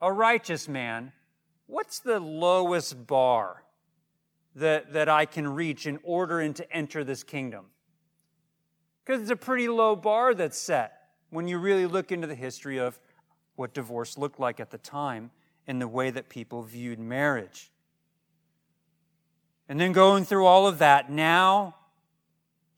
a 0.00 0.12
righteous 0.12 0.68
man, 0.68 1.12
what's 1.66 2.00
the 2.00 2.20
lowest 2.20 3.06
bar 3.06 3.62
that, 4.54 4.92
that 4.92 5.08
I 5.08 5.24
can 5.24 5.48
reach 5.48 5.86
in 5.86 5.98
order 6.02 6.46
to 6.52 6.72
enter 6.72 7.04
this 7.04 7.22
kingdom? 7.22 7.66
Because 9.04 9.22
it's 9.22 9.30
a 9.30 9.36
pretty 9.36 9.68
low 9.68 9.96
bar 9.96 10.34
that's 10.34 10.58
set 10.58 11.08
when 11.30 11.48
you 11.48 11.58
really 11.58 11.86
look 11.86 12.12
into 12.12 12.26
the 12.26 12.34
history 12.34 12.78
of 12.78 12.98
what 13.56 13.74
divorce 13.74 14.16
looked 14.16 14.38
like 14.38 14.60
at 14.60 14.70
the 14.70 14.78
time 14.78 15.30
and 15.66 15.80
the 15.80 15.88
way 15.88 16.10
that 16.10 16.28
people 16.28 16.62
viewed 16.62 16.98
marriage. 16.98 17.70
And 19.68 19.80
then 19.80 19.92
going 19.92 20.24
through 20.24 20.46
all 20.46 20.66
of 20.66 20.78
that, 20.78 21.10
now 21.10 21.76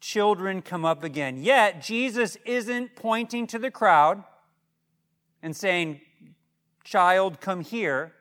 children 0.00 0.62
come 0.62 0.84
up 0.84 1.02
again. 1.02 1.38
Yet, 1.38 1.82
Jesus 1.82 2.36
isn't 2.44 2.94
pointing 2.94 3.46
to 3.48 3.58
the 3.58 3.70
crowd 3.70 4.22
and 5.42 5.56
saying, 5.56 6.00
Child, 6.84 7.40
come 7.40 7.62
here. 7.62 8.12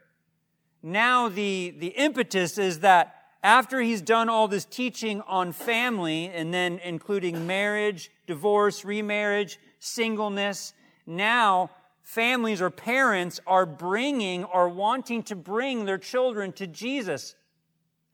Now, 0.82 1.28
the, 1.28 1.76
the 1.78 1.88
impetus 1.88 2.58
is 2.58 2.80
that 2.80 3.23
after 3.44 3.82
he's 3.82 4.02
done 4.02 4.30
all 4.30 4.48
this 4.48 4.64
teaching 4.64 5.22
on 5.22 5.52
family 5.52 6.28
and 6.28 6.54
then 6.54 6.80
including 6.84 7.46
marriage, 7.46 8.10
divorce, 8.26 8.86
remarriage, 8.86 9.60
singleness, 9.80 10.74
now 11.06 11.70
families 12.02 12.62
or 12.62 12.70
parents 12.70 13.42
are 13.46 13.66
bringing 13.66 14.46
or 14.46 14.70
wanting 14.70 15.24
to 15.24 15.36
bring 15.36 15.86
their 15.86 15.98
children 15.98 16.54
to 16.54 16.66
Jesus 16.66 17.36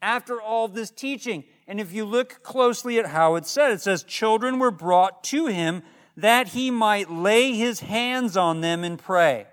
after 0.02 0.42
all 0.42 0.68
this 0.68 0.90
teaching. 0.90 1.44
And 1.68 1.80
if 1.80 1.94
you 1.94 2.06
look 2.06 2.42
closely 2.42 2.98
at 2.98 3.06
how 3.06 3.36
it's 3.36 3.52
said, 3.52 3.72
it 3.72 3.82
says, 3.82 4.04
Children 4.04 4.58
were 4.58 4.72
brought 4.72 5.24
to 5.26 5.46
him 5.46 5.84
that 6.18 6.50
he 6.50 6.72
might 6.72 7.12
lay 7.12 7.54
his 7.54 7.82
hands 7.82 8.36
on 8.36 8.62
them 8.62 8.84
and 8.84 8.98
pray. 8.98 9.46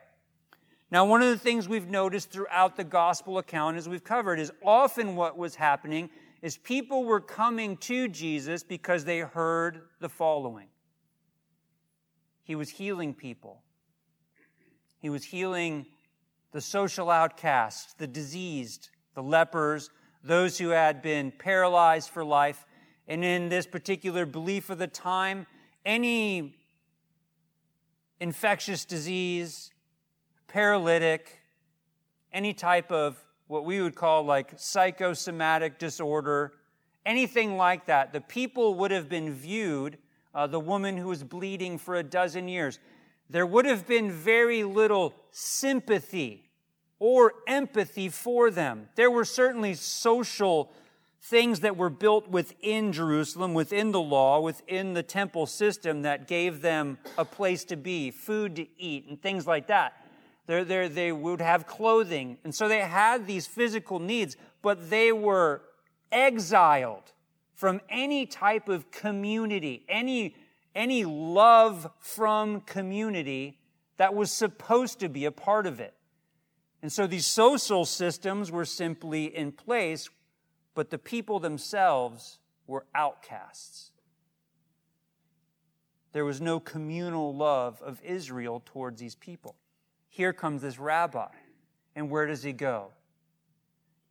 Now, 0.90 1.04
one 1.04 1.20
of 1.20 1.28
the 1.28 1.38
things 1.38 1.68
we've 1.68 1.88
noticed 1.88 2.30
throughout 2.30 2.76
the 2.76 2.84
gospel 2.84 3.38
account, 3.38 3.76
as 3.76 3.88
we've 3.88 4.04
covered, 4.04 4.38
is 4.38 4.52
often 4.64 5.16
what 5.16 5.36
was 5.36 5.56
happening 5.56 6.10
is 6.42 6.56
people 6.58 7.04
were 7.04 7.20
coming 7.20 7.76
to 7.78 8.08
Jesus 8.08 8.62
because 8.62 9.04
they 9.04 9.18
heard 9.18 9.82
the 10.00 10.08
following 10.08 10.68
He 12.44 12.54
was 12.54 12.70
healing 12.70 13.14
people, 13.14 13.62
He 14.98 15.10
was 15.10 15.24
healing 15.24 15.86
the 16.52 16.60
social 16.60 17.10
outcasts, 17.10 17.94
the 17.94 18.06
diseased, 18.06 18.90
the 19.14 19.22
lepers, 19.22 19.90
those 20.22 20.56
who 20.56 20.68
had 20.68 21.02
been 21.02 21.32
paralyzed 21.32 22.10
for 22.10 22.24
life. 22.24 22.64
And 23.08 23.24
in 23.24 23.48
this 23.48 23.66
particular 23.66 24.24
belief 24.24 24.70
of 24.70 24.78
the 24.78 24.86
time, 24.86 25.46
any 25.84 26.56
infectious 28.20 28.84
disease, 28.84 29.70
paralytic, 30.48 31.40
any 32.32 32.52
type 32.52 32.90
of 32.92 33.18
what 33.46 33.64
we 33.64 33.80
would 33.80 33.94
call 33.94 34.24
like 34.24 34.52
psychosomatic 34.56 35.78
disorder, 35.78 36.52
anything 37.04 37.56
like 37.56 37.86
that, 37.86 38.12
the 38.12 38.20
people 38.20 38.74
would 38.74 38.90
have 38.90 39.08
been 39.08 39.32
viewed, 39.32 39.98
uh, 40.34 40.46
the 40.46 40.60
woman 40.60 40.96
who 40.96 41.08
was 41.08 41.22
bleeding 41.22 41.78
for 41.78 41.96
a 41.96 42.02
dozen 42.02 42.48
years, 42.48 42.78
there 43.30 43.46
would 43.46 43.64
have 43.64 43.86
been 43.86 44.10
very 44.10 44.64
little 44.64 45.14
sympathy 45.30 46.50
or 46.98 47.34
empathy 47.46 48.08
for 48.08 48.50
them. 48.50 48.88
There 48.94 49.10
were 49.10 49.24
certainly 49.24 49.74
social 49.74 50.72
things 51.22 51.60
that 51.60 51.76
were 51.76 51.90
built 51.90 52.28
within 52.28 52.92
Jerusalem, 52.92 53.52
within 53.52 53.90
the 53.90 54.00
law, 54.00 54.40
within 54.40 54.94
the 54.94 55.02
temple 55.02 55.46
system 55.46 56.02
that 56.02 56.28
gave 56.28 56.62
them 56.62 56.98
a 57.18 57.24
place 57.24 57.64
to 57.64 57.76
be, 57.76 58.10
food 58.10 58.56
to 58.56 58.66
eat, 58.78 59.06
and 59.08 59.20
things 59.20 59.46
like 59.46 59.66
that. 59.66 60.05
They're, 60.46 60.64
they're, 60.64 60.88
they 60.88 61.12
would 61.12 61.40
have 61.40 61.66
clothing. 61.66 62.38
And 62.44 62.54
so 62.54 62.68
they 62.68 62.80
had 62.80 63.26
these 63.26 63.46
physical 63.46 63.98
needs, 63.98 64.36
but 64.62 64.90
they 64.90 65.12
were 65.12 65.62
exiled 66.12 67.12
from 67.54 67.80
any 67.88 68.26
type 68.26 68.68
of 68.68 68.90
community, 68.90 69.84
any, 69.88 70.36
any 70.74 71.04
love 71.04 71.90
from 71.98 72.60
community 72.60 73.58
that 73.96 74.14
was 74.14 74.30
supposed 74.30 75.00
to 75.00 75.08
be 75.08 75.24
a 75.24 75.32
part 75.32 75.66
of 75.66 75.80
it. 75.80 75.94
And 76.82 76.92
so 76.92 77.06
these 77.06 77.26
social 77.26 77.84
systems 77.84 78.52
were 78.52 78.66
simply 78.66 79.34
in 79.34 79.50
place, 79.50 80.08
but 80.74 80.90
the 80.90 80.98
people 80.98 81.40
themselves 81.40 82.38
were 82.66 82.84
outcasts. 82.94 83.90
There 86.12 86.24
was 86.24 86.40
no 86.40 86.60
communal 86.60 87.34
love 87.34 87.82
of 87.82 88.00
Israel 88.04 88.62
towards 88.64 89.00
these 89.00 89.14
people. 89.14 89.56
Here 90.16 90.32
comes 90.32 90.62
this 90.62 90.78
rabbi. 90.78 91.28
And 91.94 92.08
where 92.08 92.24
does 92.24 92.42
he 92.42 92.54
go? 92.54 92.86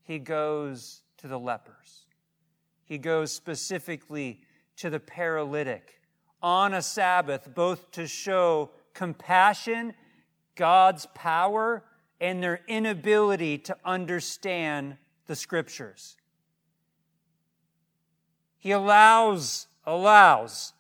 He 0.04 0.20
goes 0.20 1.02
to 1.18 1.28
the 1.28 1.40
lepers. 1.40 2.06
He 2.84 3.00
goes 3.00 3.32
specifically 3.32 4.42
to 4.78 4.92
the 4.92 5.00
paralytic 5.00 6.00
on 6.44 6.76
a 6.76 6.84
Sabbath, 6.84 7.56
both 7.56 7.90
to 7.94 8.06
show 8.06 8.70
compassion, 8.94 9.96
God's 10.54 11.08
power, 11.16 11.84
and 12.22 12.44
their 12.44 12.62
inability 12.68 13.58
to 13.58 13.76
understand 13.84 14.98
the 15.26 15.36
scriptures. 15.36 16.18
He 18.60 18.70
allows, 18.70 19.66
allows 19.88 20.74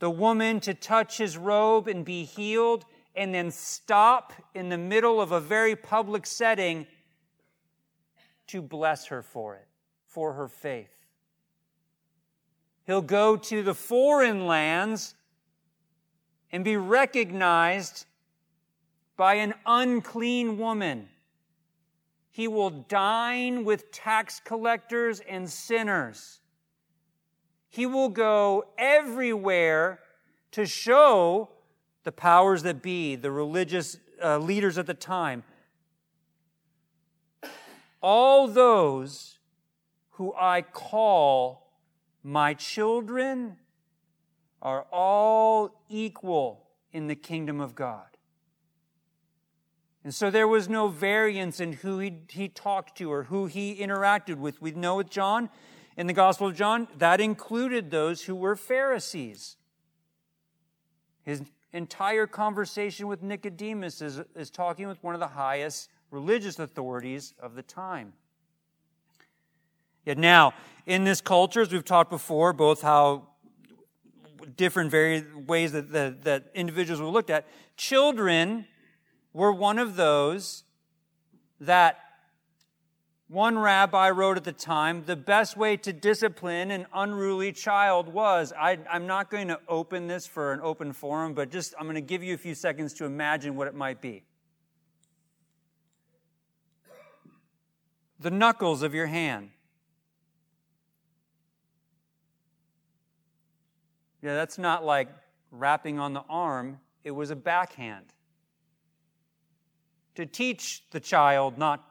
the 0.00 0.10
woman 0.10 0.60
to 0.60 0.74
touch 0.74 1.16
his 1.16 1.38
robe 1.38 1.88
and 1.88 2.04
be 2.04 2.24
healed 2.24 2.84
and 3.14 3.34
then 3.34 3.50
stop 3.50 4.32
in 4.54 4.68
the 4.68 4.78
middle 4.78 5.20
of 5.20 5.32
a 5.32 5.40
very 5.40 5.76
public 5.76 6.26
setting 6.26 6.86
to 8.46 8.62
bless 8.62 9.06
her 9.06 9.22
for 9.22 9.56
it, 9.56 9.66
for 10.06 10.32
her 10.34 10.48
faith. 10.48 10.90
He'll 12.86 13.02
go 13.02 13.36
to 13.36 13.62
the 13.62 13.74
foreign 13.74 14.46
lands 14.46 15.14
and 16.50 16.64
be 16.64 16.76
recognized 16.76 18.06
by 19.16 19.34
an 19.34 19.54
unclean 19.66 20.58
woman. 20.58 21.08
He 22.30 22.48
will 22.48 22.70
dine 22.70 23.64
with 23.64 23.92
tax 23.92 24.40
collectors 24.44 25.20
and 25.20 25.48
sinners. 25.48 26.40
He 27.68 27.86
will 27.86 28.08
go 28.08 28.64
everywhere 28.78 30.00
to 30.52 30.66
show 30.66 31.50
the 32.04 32.12
powers 32.12 32.62
that 32.62 32.82
be, 32.82 33.16
the 33.16 33.30
religious 33.30 33.98
uh, 34.22 34.38
leaders 34.38 34.78
at 34.78 34.86
the 34.86 34.94
time, 34.94 35.42
all 38.02 38.48
those 38.48 39.38
who 40.12 40.34
I 40.34 40.62
call 40.62 41.68
my 42.22 42.54
children 42.54 43.56
are 44.62 44.86
all 44.92 45.82
equal 45.88 46.68
in 46.92 47.06
the 47.06 47.14
kingdom 47.14 47.60
of 47.60 47.74
God. 47.74 48.04
And 50.02 50.14
so 50.14 50.30
there 50.30 50.48
was 50.48 50.68
no 50.68 50.88
variance 50.88 51.60
in 51.60 51.74
who 51.74 51.98
he, 51.98 52.20
he 52.28 52.48
talked 52.48 52.96
to 52.98 53.12
or 53.12 53.24
who 53.24 53.46
he 53.46 53.76
interacted 53.76 54.36
with. 54.36 54.60
We 54.62 54.70
know 54.72 54.96
with 54.96 55.10
John, 55.10 55.50
in 55.96 56.06
the 56.06 56.12
Gospel 56.14 56.48
of 56.48 56.56
John, 56.56 56.88
that 56.96 57.20
included 57.20 57.90
those 57.90 58.22
who 58.22 58.34
were 58.34 58.56
Pharisees. 58.56 59.56
His 61.22 61.42
entire 61.72 62.26
conversation 62.26 63.06
with 63.06 63.22
Nicodemus 63.22 64.02
is, 64.02 64.20
is 64.34 64.50
talking 64.50 64.88
with 64.88 65.02
one 65.02 65.14
of 65.14 65.20
the 65.20 65.28
highest 65.28 65.88
religious 66.10 66.58
authorities 66.58 67.34
of 67.38 67.54
the 67.54 67.62
time. 67.62 68.12
Yet 70.04 70.18
now, 70.18 70.54
in 70.86 71.04
this 71.04 71.20
culture, 71.20 71.60
as 71.60 71.70
we've 71.70 71.84
talked 71.84 72.10
before, 72.10 72.52
both 72.52 72.82
how 72.82 73.28
different 74.56 74.90
varied 74.90 75.48
ways 75.48 75.72
that, 75.72 75.92
that, 75.92 76.24
that 76.24 76.50
individuals 76.54 77.00
were 77.00 77.08
looked 77.08 77.30
at, 77.30 77.46
children 77.76 78.66
were 79.32 79.52
one 79.52 79.78
of 79.78 79.96
those 79.96 80.64
that 81.60 81.98
one 83.30 83.56
rabbi 83.56 84.10
wrote 84.10 84.36
at 84.36 84.42
the 84.42 84.50
time 84.50 85.04
the 85.06 85.14
best 85.14 85.56
way 85.56 85.76
to 85.76 85.92
discipline 85.92 86.72
an 86.72 86.84
unruly 86.92 87.52
child 87.52 88.08
was 88.08 88.52
I, 88.58 88.76
am 88.90 89.06
not 89.06 89.30
going 89.30 89.46
to 89.48 89.60
open 89.68 90.08
this 90.08 90.26
for 90.26 90.52
an 90.52 90.58
open 90.60 90.92
forum, 90.92 91.32
but 91.34 91.48
just 91.48 91.72
I'm 91.78 91.86
going 91.86 91.94
to 91.94 92.00
give 92.00 92.24
you 92.24 92.34
a 92.34 92.38
few 92.38 92.56
seconds 92.56 92.92
to 92.94 93.04
imagine 93.04 93.54
what 93.54 93.68
it 93.68 93.74
might 93.74 94.00
be. 94.00 94.24
The 98.18 98.32
knuckles 98.32 98.82
of 98.82 98.94
your 98.94 99.06
hand. 99.06 99.50
Yeah, 104.22 104.34
that's 104.34 104.58
not 104.58 104.84
like 104.84 105.08
rapping 105.52 106.00
on 106.00 106.14
the 106.14 106.24
arm, 106.28 106.80
it 107.04 107.12
was 107.12 107.30
a 107.30 107.36
backhand. 107.36 108.06
To 110.16 110.26
teach 110.26 110.82
the 110.90 110.98
child 110.98 111.58
not 111.58 111.89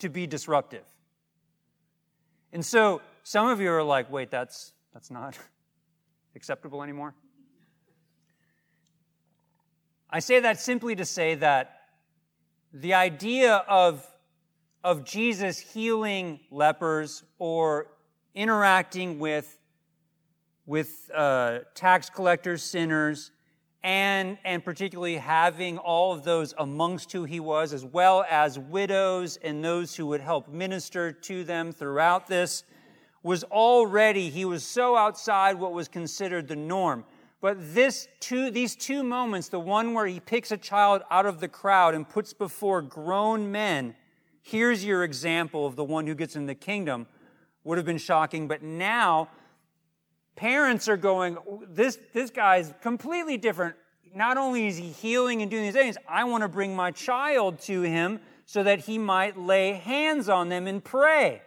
to 0.00 0.08
be 0.08 0.26
disruptive. 0.26 0.84
And 2.52 2.64
so 2.64 3.00
some 3.22 3.48
of 3.48 3.60
you 3.60 3.70
are 3.70 3.82
like, 3.82 4.10
wait, 4.10 4.30
that's, 4.30 4.72
that's 4.92 5.10
not 5.10 5.38
acceptable 6.36 6.82
anymore. 6.82 7.14
I 10.10 10.18
say 10.18 10.40
that 10.40 10.60
simply 10.60 10.96
to 10.96 11.04
say 11.04 11.36
that 11.36 11.82
the 12.72 12.94
idea 12.94 13.64
of, 13.68 14.04
of 14.82 15.04
Jesus 15.04 15.58
healing 15.58 16.40
lepers 16.50 17.22
or 17.38 17.88
interacting 18.34 19.18
with, 19.18 19.60
with 20.66 21.10
uh, 21.14 21.60
tax 21.74 22.10
collectors, 22.10 22.62
sinners, 22.62 23.30
and, 23.82 24.36
and 24.44 24.64
particularly 24.64 25.16
having 25.16 25.78
all 25.78 26.12
of 26.12 26.22
those 26.22 26.54
amongst 26.58 27.12
who 27.12 27.24
he 27.24 27.40
was, 27.40 27.72
as 27.72 27.84
well 27.84 28.24
as 28.28 28.58
widows 28.58 29.38
and 29.42 29.64
those 29.64 29.96
who 29.96 30.06
would 30.06 30.20
help 30.20 30.48
minister 30.48 31.12
to 31.12 31.44
them 31.44 31.72
throughout 31.72 32.26
this, 32.26 32.64
was 33.22 33.44
already, 33.44 34.30
he 34.30 34.44
was 34.44 34.64
so 34.64 34.96
outside 34.96 35.58
what 35.58 35.72
was 35.72 35.88
considered 35.88 36.48
the 36.48 36.56
norm. 36.56 37.04
But 37.40 37.74
this 37.74 38.08
two, 38.18 38.50
these 38.50 38.76
two 38.76 39.02
moments, 39.02 39.48
the 39.48 39.60
one 39.60 39.94
where 39.94 40.06
he 40.06 40.20
picks 40.20 40.50
a 40.50 40.58
child 40.58 41.02
out 41.10 41.24
of 41.24 41.40
the 41.40 41.48
crowd 41.48 41.94
and 41.94 42.06
puts 42.08 42.34
before 42.34 42.82
grown 42.82 43.50
men, 43.50 43.94
here's 44.42 44.84
your 44.84 45.04
example 45.04 45.66
of 45.66 45.76
the 45.76 45.84
one 45.84 46.06
who 46.06 46.14
gets 46.14 46.36
in 46.36 46.46
the 46.46 46.54
kingdom, 46.54 47.06
would 47.64 47.78
have 47.78 47.86
been 47.86 47.98
shocking. 47.98 48.46
But 48.46 48.62
now, 48.62 49.28
parents 50.40 50.88
are 50.88 50.96
going, 50.96 51.36
this, 51.68 51.98
this 52.14 52.30
guy's 52.30 52.72
completely 52.80 53.36
different. 53.36 53.76
Not 54.14 54.38
only 54.38 54.68
is 54.68 54.78
he 54.78 54.88
healing 54.88 55.42
and 55.42 55.50
doing 55.50 55.64
these 55.64 55.74
things, 55.74 55.98
I 56.08 56.24
want 56.24 56.42
to 56.42 56.48
bring 56.48 56.74
my 56.74 56.92
child 56.92 57.60
to 57.60 57.82
him 57.82 58.20
so 58.46 58.62
that 58.62 58.80
he 58.80 58.96
might 58.96 59.38
lay 59.38 59.74
hands 59.74 60.30
on 60.30 60.48
them 60.48 60.66
and 60.66 60.82
pray. 60.82 61.42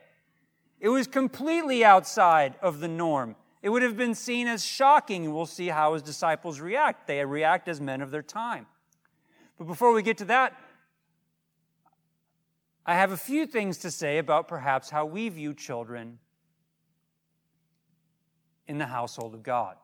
It 0.80 0.90
was 0.90 1.08
completely 1.08 1.84
outside 1.84 2.54
of 2.62 2.82
the 2.82 2.88
norm. 2.88 3.36
It 3.64 3.70
would 3.70 3.82
have 3.82 3.98
been 3.98 4.14
seen 4.14 4.48
as 4.48 4.64
shocking. 4.64 5.34
We'll 5.34 5.48
see 5.48 5.70
how 5.70 5.94
his 5.94 6.04
disciples 6.04 6.60
react. 6.60 7.08
They 7.08 7.26
react 7.26 7.68
as 7.68 7.82
men 7.82 8.00
of 8.00 8.12
their 8.12 8.22
time. 8.22 8.68
But 9.58 9.66
before 9.66 9.92
we 9.92 10.04
get 10.04 10.20
to 10.20 10.26
that, 10.26 10.56
I 12.86 12.94
have 12.94 13.12
a 13.12 13.18
few 13.18 13.48
things 13.48 13.80
to 13.80 13.90
say 13.90 14.20
about 14.20 14.48
perhaps 14.48 14.92
how 14.92 15.06
we 15.06 15.30
view 15.30 15.56
children 15.56 16.20
in 18.68 18.78
the 18.78 18.86
household 18.86 19.34
of 19.34 19.44
God. 19.44 19.76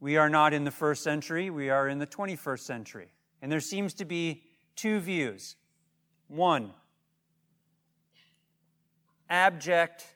We 0.00 0.16
are 0.16 0.28
not 0.28 0.52
in 0.52 0.64
the 0.64 0.70
first 0.70 1.02
century, 1.02 1.50
we 1.50 1.70
are 1.70 1.88
in 1.88 1.98
the 1.98 2.06
21st 2.06 2.60
century. 2.60 3.08
And 3.40 3.50
there 3.50 3.60
seems 3.60 3.94
to 3.94 4.04
be 4.04 4.42
two 4.76 5.00
views. 5.00 5.56
One, 6.28 6.72
abject, 9.30 10.06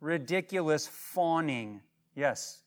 ridiculous 0.00 0.86
fawning. 0.86 1.80
Yes, 2.14 2.62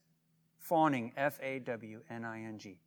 fawning, 0.59 1.11
F 1.17 1.39
A 1.41 1.59
W 1.59 2.01
N 2.09 2.25
I 2.25 2.43
N 2.43 2.57
G. 2.57 2.79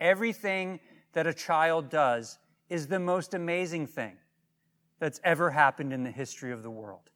Everything 0.00 0.80
that 1.12 1.26
a 1.26 1.34
child 1.34 1.90
does 1.90 2.38
is 2.68 2.86
the 2.86 2.98
most 3.00 3.34
amazing 3.34 3.86
thing. 3.86 4.16
that's 5.00 5.20
ever 5.24 5.50
happened 5.50 5.92
in 5.92 6.04
the 6.04 6.10
history 6.10 6.52
of 6.52 6.62
the 6.62 6.70
world. 6.70 7.10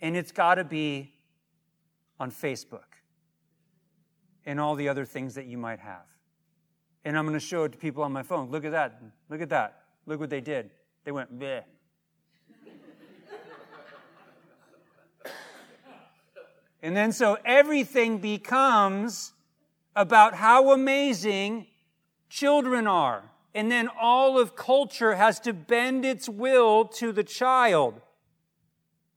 And 0.00 0.16
it's 0.16 0.32
got 0.32 0.56
to 0.56 0.64
be 0.64 1.12
on 2.18 2.30
Facebook 2.30 2.80
and 4.46 4.58
all 4.60 4.74
the 4.74 4.88
other 4.88 5.04
things 5.04 5.34
that 5.34 5.46
you 5.46 5.58
might 5.58 5.80
have. 5.80 6.06
And 7.04 7.16
I'm 7.16 7.24
going 7.24 7.38
to 7.38 7.44
show 7.44 7.64
it 7.64 7.72
to 7.72 7.78
people 7.78 8.02
on 8.02 8.12
my 8.12 8.22
phone. 8.22 8.50
Look 8.50 8.64
at 8.64 8.72
that. 8.72 9.00
Look 9.28 9.40
at 9.40 9.48
that. 9.50 9.82
Look 10.06 10.20
what 10.20 10.30
they 10.30 10.40
did. 10.40 10.70
They 11.04 11.12
went, 11.12 11.38
bleh. 11.38 11.62
and 16.82 16.96
then 16.96 17.12
so 17.12 17.38
everything 17.44 18.18
becomes 18.18 19.32
about 19.96 20.34
how 20.34 20.72
amazing 20.72 21.66
children 22.28 22.86
are. 22.86 23.24
And 23.54 23.70
then 23.70 23.88
all 24.00 24.38
of 24.38 24.54
culture 24.54 25.16
has 25.16 25.40
to 25.40 25.52
bend 25.52 26.04
its 26.04 26.28
will 26.28 26.84
to 26.84 27.12
the 27.12 27.24
child. 27.24 28.00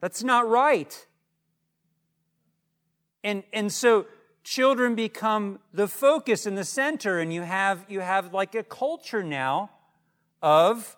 That's 0.04 0.22
not 0.22 0.50
right. 0.50 1.08
And, 3.24 3.44
and 3.54 3.72
so 3.72 4.06
children 4.44 4.96
become 4.96 5.60
the 5.74 5.88
focus 5.88 6.46
and 6.46 6.58
the 6.58 6.66
center, 6.66 7.20
and 7.20 7.34
you 7.34 7.44
have, 7.44 7.86
you 7.88 8.02
have 8.02 8.34
like 8.34 8.54
a 8.54 8.64
culture 8.64 9.24
now 9.24 9.70
of 10.42 10.98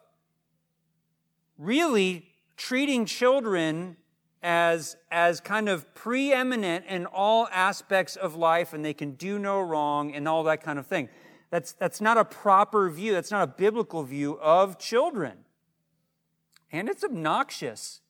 really 1.60 2.26
treating 2.58 3.06
children 3.06 3.98
as, 4.41 4.98
as 5.12 5.39
kind 5.39 5.70
of 5.70 5.94
preeminent 5.94 6.86
in 6.88 7.06
all 7.06 7.48
aspects 7.52 8.15
of 8.15 8.36
life 8.36 8.74
and 8.74 8.84
they 8.84 8.96
can 8.96 9.12
do 9.12 9.38
no 9.38 9.62
wrong 9.62 10.15
and 10.15 10.28
all 10.28 10.41
that 10.46 10.63
kind 10.63 10.80
of 10.80 10.88
thing. 10.88 11.10
That's, 11.52 11.74
that's 11.74 12.02
not 12.02 12.18
a 12.18 12.26
proper 12.26 12.89
view. 12.89 13.13
That's 13.13 13.30
not 13.30 13.44
a 13.44 13.54
biblical 13.56 14.02
view 14.02 14.39
of 14.39 14.80
children. 14.80 15.46
And 16.72 16.89
it's 16.89 17.04
obnoxious. 17.04 18.02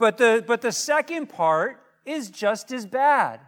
But 0.00 0.16
the, 0.16 0.42
but 0.46 0.62
the 0.62 0.72
second 0.72 1.26
part 1.26 1.84
is 2.06 2.30
just 2.30 2.72
as 2.72 2.86
bad. 2.86 3.38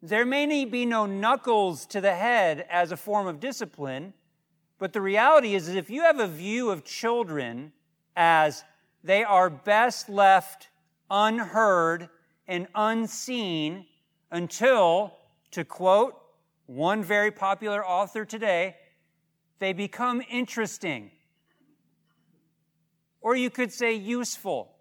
There 0.00 0.24
may 0.24 0.64
be 0.64 0.86
no 0.86 1.04
knuckles 1.04 1.84
to 1.86 2.00
the 2.00 2.14
head 2.14 2.66
as 2.70 2.92
a 2.92 2.96
form 2.96 3.26
of 3.26 3.40
discipline, 3.40 4.14
but 4.78 4.94
the 4.94 5.02
reality 5.02 5.54
is 5.54 5.66
that 5.66 5.76
if 5.76 5.90
you 5.90 6.02
have 6.04 6.18
a 6.18 6.26
view 6.26 6.70
of 6.70 6.82
children 6.82 7.72
as 8.16 8.64
they 9.04 9.22
are 9.22 9.50
best 9.50 10.08
left 10.08 10.70
unheard 11.10 12.08
and 12.48 12.68
unseen 12.74 13.84
until, 14.30 15.12
to 15.50 15.62
quote 15.62 16.14
one 16.64 17.04
very 17.04 17.30
popular 17.30 17.86
author 17.86 18.24
today, 18.24 18.76
they 19.58 19.74
become 19.74 20.22
interesting. 20.30 21.10
Or 23.20 23.34
you 23.36 23.50
could 23.50 23.72
say 23.72 23.94
useful. 23.94 24.72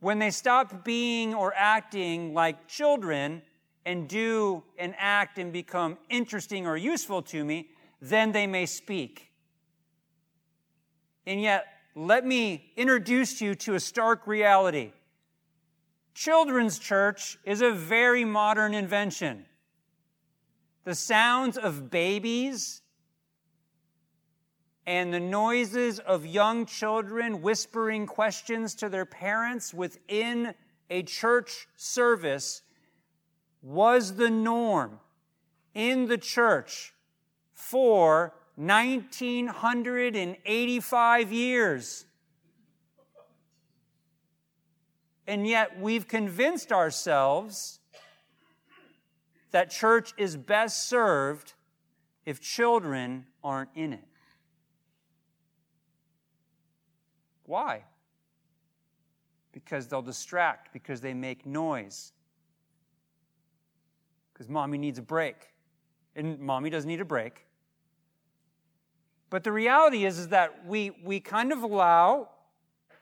When 0.00 0.18
they 0.18 0.30
stop 0.30 0.84
being 0.84 1.34
or 1.34 1.52
acting 1.56 2.32
like 2.34 2.68
children 2.68 3.42
and 3.84 4.08
do 4.08 4.62
and 4.78 4.94
act 4.98 5.38
and 5.38 5.52
become 5.52 5.98
interesting 6.08 6.66
or 6.66 6.76
useful 6.76 7.22
to 7.22 7.44
me, 7.44 7.70
then 8.00 8.32
they 8.32 8.46
may 8.46 8.66
speak. 8.66 9.32
And 11.26 11.42
yet, 11.42 11.66
let 11.94 12.24
me 12.24 12.72
introduce 12.76 13.40
you 13.40 13.54
to 13.56 13.74
a 13.74 13.80
stark 13.80 14.26
reality. 14.26 14.92
Children's 16.14 16.78
church 16.78 17.38
is 17.44 17.60
a 17.60 17.72
very 17.72 18.24
modern 18.24 18.72
invention. 18.72 19.46
The 20.84 20.94
sounds 20.94 21.58
of 21.58 21.90
babies 21.90 22.82
and 24.88 25.12
the 25.12 25.20
noises 25.20 25.98
of 25.98 26.24
young 26.24 26.64
children 26.64 27.42
whispering 27.42 28.06
questions 28.06 28.74
to 28.74 28.88
their 28.88 29.04
parents 29.04 29.74
within 29.74 30.54
a 30.88 31.02
church 31.02 31.68
service 31.76 32.62
was 33.60 34.14
the 34.14 34.30
norm 34.30 34.98
in 35.74 36.06
the 36.06 36.16
church 36.16 36.94
for 37.52 38.32
1985 38.56 41.32
years. 41.34 42.06
And 45.26 45.46
yet 45.46 45.78
we've 45.78 46.08
convinced 46.08 46.72
ourselves 46.72 47.80
that 49.50 49.68
church 49.68 50.14
is 50.16 50.38
best 50.38 50.88
served 50.88 51.52
if 52.24 52.40
children 52.40 53.26
aren't 53.44 53.68
in 53.74 53.92
it. 53.92 54.08
Why? 57.48 57.84
Because 59.52 59.88
they'll 59.88 60.02
distract, 60.02 60.70
because 60.74 61.00
they 61.00 61.14
make 61.14 61.46
noise. 61.46 62.12
Because 64.32 64.50
mommy 64.50 64.76
needs 64.76 64.98
a 64.98 65.02
break. 65.02 65.48
And 66.14 66.38
mommy 66.38 66.68
doesn't 66.68 66.86
need 66.86 67.00
a 67.00 67.06
break. 67.06 67.46
But 69.30 69.44
the 69.44 69.52
reality 69.52 70.04
is, 70.04 70.18
is 70.18 70.28
that 70.28 70.66
we, 70.66 70.90
we 71.02 71.20
kind 71.20 71.50
of 71.50 71.62
allow, 71.62 72.28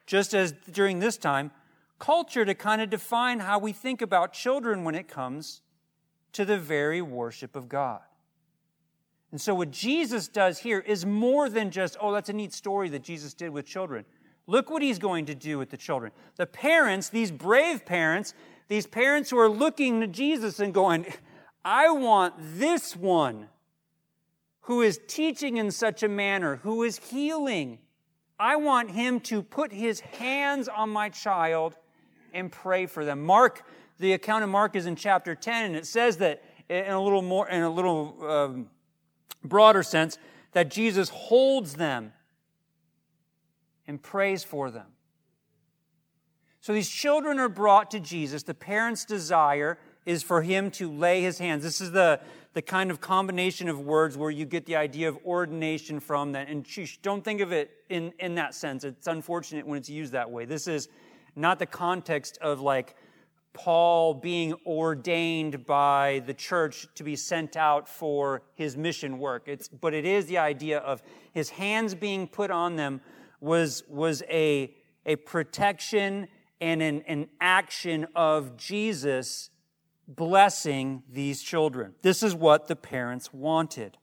just 0.07 0.33
as 0.33 0.55
during 0.71 1.01
this 1.01 1.17
time, 1.17 1.51
culture 1.99 2.45
to 2.45 2.55
kind 2.55 2.81
of 2.81 2.89
define 2.89 3.41
how 3.41 3.59
we 3.59 3.73
think 3.73 4.01
about 4.01 4.33
children 4.33 4.85
when 4.85 4.95
it 4.95 5.09
comes 5.09 5.63
to 6.35 6.45
the 6.45 6.57
very 6.57 7.03
worship 7.03 7.57
of 7.57 7.69
God. 7.69 8.01
And 9.33 9.41
so, 9.41 9.55
what 9.57 9.73
Jesus 9.73 10.29
does 10.29 10.61
here 10.61 10.79
is 10.79 11.05
more 11.05 11.49
than 11.49 11.71
just, 11.71 11.97
oh, 12.01 12.13
that's 12.13 12.29
a 12.29 12.33
neat 12.33 12.53
story 12.53 12.89
that 12.91 13.03
Jesus 13.03 13.35
did 13.35 13.51
with 13.51 13.67
children. 13.67 14.05
Look 14.47 14.71
what 14.71 14.83
he's 14.83 14.99
going 14.99 15.27
to 15.27 15.35
do 15.35 15.59
with 15.59 15.71
the 15.71 15.77
children. 15.77 16.13
The 16.37 16.47
parents, 16.47 17.09
these 17.09 17.31
brave 17.31 17.85
parents, 17.85 18.35
these 18.69 18.87
parents 18.87 19.31
who 19.31 19.39
are 19.39 19.49
looking 19.49 20.01
to 20.01 20.07
Jesus 20.07 20.61
and 20.61 20.73
going, 20.73 21.07
I 21.65 21.91
want 21.91 22.35
this 22.39 22.95
one 22.95 23.49
who 24.63 24.83
is 24.83 25.01
teaching 25.07 25.57
in 25.57 25.71
such 25.71 26.03
a 26.03 26.09
manner, 26.09 26.57
who 26.57 26.83
is 26.83 26.99
healing. 26.99 27.79
I 28.39 28.57
want 28.57 28.91
him 28.91 29.21
to 29.21 29.43
put 29.43 29.73
his 29.73 30.01
hands 30.01 30.69
on 30.69 30.91
my 30.91 31.09
child 31.09 31.77
and 32.33 32.51
pray 32.51 32.87
for 32.87 33.05
them. 33.05 33.25
Mark, 33.25 33.65
the 33.99 34.13
account 34.13 34.45
of 34.45 34.51
Mark 34.51 34.77
is 34.77 34.87
in 34.87 34.97
chapter 34.97 35.35
10, 35.35 35.67
and 35.67 35.77
it 35.77 35.87
says 35.87 36.19
that 36.19 36.43
in 36.69 36.91
a 36.91 37.03
little 37.03 37.23
more, 37.23 37.49
in 37.49 37.63
a 37.63 37.71
little 37.71 38.17
um, 38.29 38.71
broader 39.45 39.83
sense, 39.83 40.19
that 40.53 40.71
Jesus 40.71 41.09
holds 41.09 41.75
them 41.75 42.13
and 43.87 44.03
prays 44.03 44.44
for 44.44 44.70
them. 44.70 44.87
So 46.61 46.72
these 46.72 46.88
children 46.88 47.38
are 47.38 47.49
brought 47.49 47.92
to 47.92 48.01
Jesus. 48.01 48.42
The 48.42 48.55
parents' 48.55 49.05
desire 49.05 49.79
is 50.05 50.22
for 50.22 50.42
him 50.42 50.70
to 50.72 50.90
lay 50.90 51.22
his 51.22 51.38
hands. 51.38 51.62
This 51.62 51.81
is 51.81 51.92
the, 51.92 52.20
the 52.55 52.62
kind 52.62 52.90
of 52.90 53.01
combination 53.01 53.68
of 53.68 53.81
words 53.81 54.16
where 54.16 54.31
you 54.31 54.44
get 54.44 54.66
the 54.66 54.77
idea 54.77 55.09
of 55.09 55.18
ordination 55.25 56.01
from 56.01 56.33
that. 56.33 56.49
And 56.49 56.64
sheesh, 56.64 57.01
don't 57.03 57.25
think 57.25 57.40
of 57.40 57.53
it 57.53 57.70
in, 57.88 58.12
in 58.18 58.37
that 58.37 58.55
sense. 58.55 58.85
It's 58.85 59.07
unfortunate 59.07 59.66
when 59.66 59.79
it's 59.79 59.88
used 59.88 60.12
that 60.12 60.31
way. 60.31 60.44
This 60.44 60.66
is 60.66 60.88
not 61.35 61.59
the 61.59 61.66
context 61.66 62.38
of 62.40 62.61
like 62.61 62.96
Paul 63.53 64.14
being 64.14 64.55
ordained 64.66 65.66
by 65.66 66.22
the 66.27 66.35
church 66.35 66.87
to 66.94 67.05
be 67.05 67.16
sent 67.16 67.57
out 67.57 67.88
for 67.88 68.42
his 68.55 68.77
mission 68.77 69.18
work. 69.18 69.44
It's, 69.46 69.66
but 69.68 69.94
it 69.94 70.05
is 70.05 70.27
the 70.27 70.38
idea 70.38 70.79
of 70.79 71.03
his 71.33 71.51
hands 71.51 71.94
being 71.94 72.29
put 72.29 72.51
on 72.51 72.77
them 72.77 73.01
was, 73.40 73.83
was 73.88 74.22
a, 74.29 74.75
a 75.05 75.16
protection 75.16 76.29
and 76.61 76.83
an, 76.83 77.03
an 77.07 77.29
action 77.40 78.07
of 78.14 78.57
Jesus 78.57 79.51
blessing 80.09 81.03
these 81.11 81.42
children. 81.42 81.94
This 82.03 82.22
is 82.22 82.35
what 82.35 82.68
the 82.68 82.77
parents 82.77 83.33
wanted. 83.33 83.99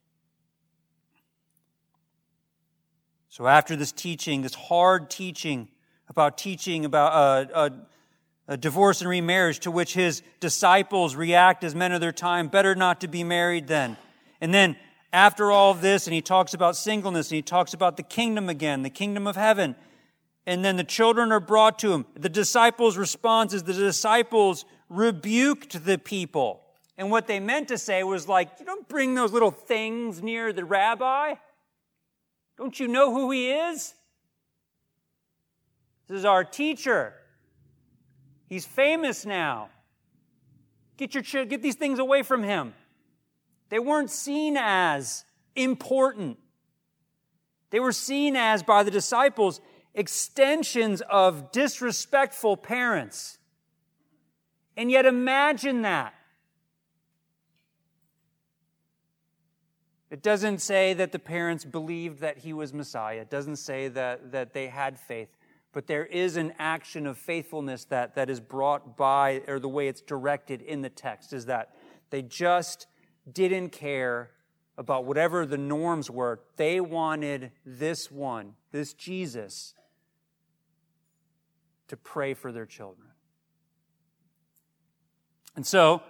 So, 3.29 3.47
after 3.47 3.75
this 3.75 3.91
teaching, 3.91 4.43
this 4.43 4.53
hard 4.53 5.09
teaching 5.09 5.69
about 6.07 6.37
teaching 6.37 6.85
about 6.85 7.13
uh, 7.13 7.53
uh, 7.53 7.69
a 8.47 8.57
divorce 8.57 9.01
and 9.01 9.09
remarriage, 9.09 9.59
to 9.61 9.71
which 9.71 9.93
his 9.93 10.21
disciples 10.39 11.15
react 11.15 11.63
as 11.63 11.73
men 11.73 11.91
of 11.93 12.01
their 12.01 12.11
time, 12.11 12.47
better 12.47 12.75
not 12.75 13.01
to 13.01 13.07
be 13.07 13.23
married 13.23 13.67
then. 13.67 13.97
And 14.41 14.53
then 14.53 14.75
after 15.13 15.51
all 15.51 15.71
of 15.71 15.81
this, 15.81 16.07
and 16.07 16.13
he 16.13 16.21
talks 16.21 16.55
about 16.55 16.75
singleness, 16.75 17.29
and 17.29 17.35
he 17.35 17.41
talks 17.43 17.73
about 17.73 17.95
the 17.95 18.03
kingdom 18.03 18.49
again, 18.49 18.81
the 18.81 18.89
kingdom 18.89 19.27
of 19.27 19.35
heaven. 19.35 19.75
And 20.45 20.65
then 20.65 20.75
the 20.75 20.83
children 20.83 21.31
are 21.31 21.39
brought 21.39 21.79
to 21.79 21.93
him. 21.93 22.05
The 22.15 22.27
disciples' 22.27 22.97
response 22.97 23.53
is 23.53 23.63
the 23.63 23.73
disciples 23.73 24.65
rebuked 24.89 25.85
the 25.85 25.97
people. 25.97 26.61
And 26.97 27.09
what 27.09 27.27
they 27.27 27.39
meant 27.39 27.69
to 27.69 27.77
say 27.77 28.03
was 28.03 28.27
like, 28.27 28.49
you 28.59 28.65
don't 28.65 28.87
bring 28.89 29.15
those 29.15 29.31
little 29.31 29.51
things 29.51 30.21
near 30.21 30.51
the 30.51 30.65
rabbi. 30.65 31.35
Don't 32.57 32.79
you 32.79 32.87
know 32.87 33.13
who 33.13 33.31
he 33.31 33.51
is? 33.51 33.93
This 36.07 36.19
is 36.19 36.25
our 36.25 36.43
teacher. 36.43 37.13
He's 38.47 38.65
famous 38.65 39.25
now. 39.25 39.69
Get 40.97 41.15
your 41.15 41.45
get 41.45 41.61
these 41.61 41.75
things 41.75 41.97
away 41.99 42.21
from 42.21 42.43
him. 42.43 42.73
They 43.73 43.79
weren't 43.79 44.11
seen 44.11 44.55
as 44.55 45.25
important. 45.55 46.37
They 47.71 47.79
were 47.79 47.91
seen 47.91 48.35
as, 48.35 48.61
by 48.61 48.83
the 48.83 48.91
disciples, 48.91 49.61
extensions 49.95 51.01
of 51.09 51.51
disrespectful 51.51 52.55
parents. 52.55 53.39
And 54.77 54.91
yet 54.91 55.07
imagine 55.07 55.81
that. 55.81 56.13
It 60.11 60.21
doesn't 60.21 60.59
say 60.59 60.93
that 60.93 61.11
the 61.11 61.17
parents 61.17 61.65
believed 61.65 62.19
that 62.19 62.37
he 62.37 62.53
was 62.53 62.75
Messiah. 62.75 63.21
It 63.21 63.31
doesn't 63.31 63.55
say 63.55 63.87
that, 63.87 64.33
that 64.33 64.53
they 64.53 64.67
had 64.67 64.99
faith. 64.99 65.35
But 65.71 65.87
there 65.87 66.05
is 66.05 66.37
an 66.37 66.53
action 66.59 67.07
of 67.07 67.17
faithfulness 67.17 67.85
that, 67.85 68.13
that 68.13 68.29
is 68.29 68.39
brought 68.39 68.95
by, 68.95 69.41
or 69.47 69.57
the 69.57 69.67
way 69.67 69.87
it's 69.87 70.01
directed 70.01 70.61
in 70.61 70.83
the 70.83 70.91
text, 70.91 71.33
is 71.33 71.47
that 71.47 71.75
they 72.11 72.21
just 72.21 72.85
didn't 73.31 73.69
care 73.69 74.31
about 74.77 75.05
whatever 75.05 75.45
the 75.45 75.57
norms 75.57 76.09
were. 76.09 76.39
They 76.57 76.79
wanted 76.79 77.51
this 77.65 78.11
one, 78.11 78.55
this 78.71 78.93
Jesus, 78.93 79.75
to 81.87 81.97
pray 81.97 82.33
for 82.33 82.51
their 82.51 82.65
children. 82.65 83.07
And 85.55 85.65
so 85.65 86.01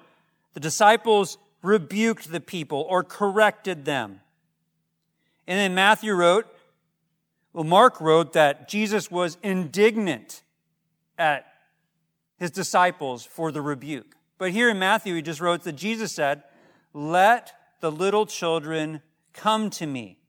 the 0.53 0.59
disciples 0.59 1.37
rebuked 1.61 2.31
the 2.31 2.39
people 2.39 2.85
or 2.89 3.03
corrected 3.03 3.85
them. 3.85 4.21
And 5.47 5.59
then 5.59 5.75
Matthew 5.75 6.13
wrote, 6.13 6.45
well, 7.51 7.65
Mark 7.65 7.99
wrote 7.99 8.33
that 8.33 8.67
Jesus 8.67 9.11
was 9.11 9.37
indignant 9.43 10.41
at 11.17 11.45
his 12.37 12.49
disciples 12.49 13.25
for 13.25 13.51
the 13.51 13.61
rebuke. 13.61 14.15
But 14.37 14.51
here 14.51 14.69
in 14.69 14.79
Matthew, 14.79 15.15
he 15.15 15.21
just 15.21 15.39
wrote 15.39 15.63
that 15.63 15.73
Jesus 15.73 16.11
said, 16.11 16.43
Let 16.93 17.53
the 17.81 17.91
little 17.91 18.25
children 18.25 19.01
come 19.33 19.69
to 19.71 19.85
me 19.87 20.19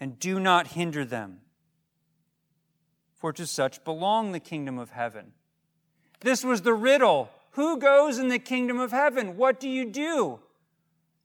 and 0.00 0.18
do 0.18 0.40
not 0.40 0.68
hinder 0.68 1.04
them, 1.04 1.40
for 3.12 3.32
to 3.32 3.46
such 3.46 3.84
belong 3.84 4.32
the 4.32 4.40
kingdom 4.40 4.78
of 4.78 4.90
heaven. 4.90 5.32
This 6.20 6.42
was 6.42 6.62
the 6.62 6.74
riddle. 6.74 7.30
Who 7.52 7.78
goes 7.78 8.18
in 8.18 8.28
the 8.28 8.38
kingdom 8.38 8.80
of 8.80 8.90
heaven? 8.90 9.36
What 9.36 9.60
do 9.60 9.68
you 9.68 9.84
do? 9.84 10.40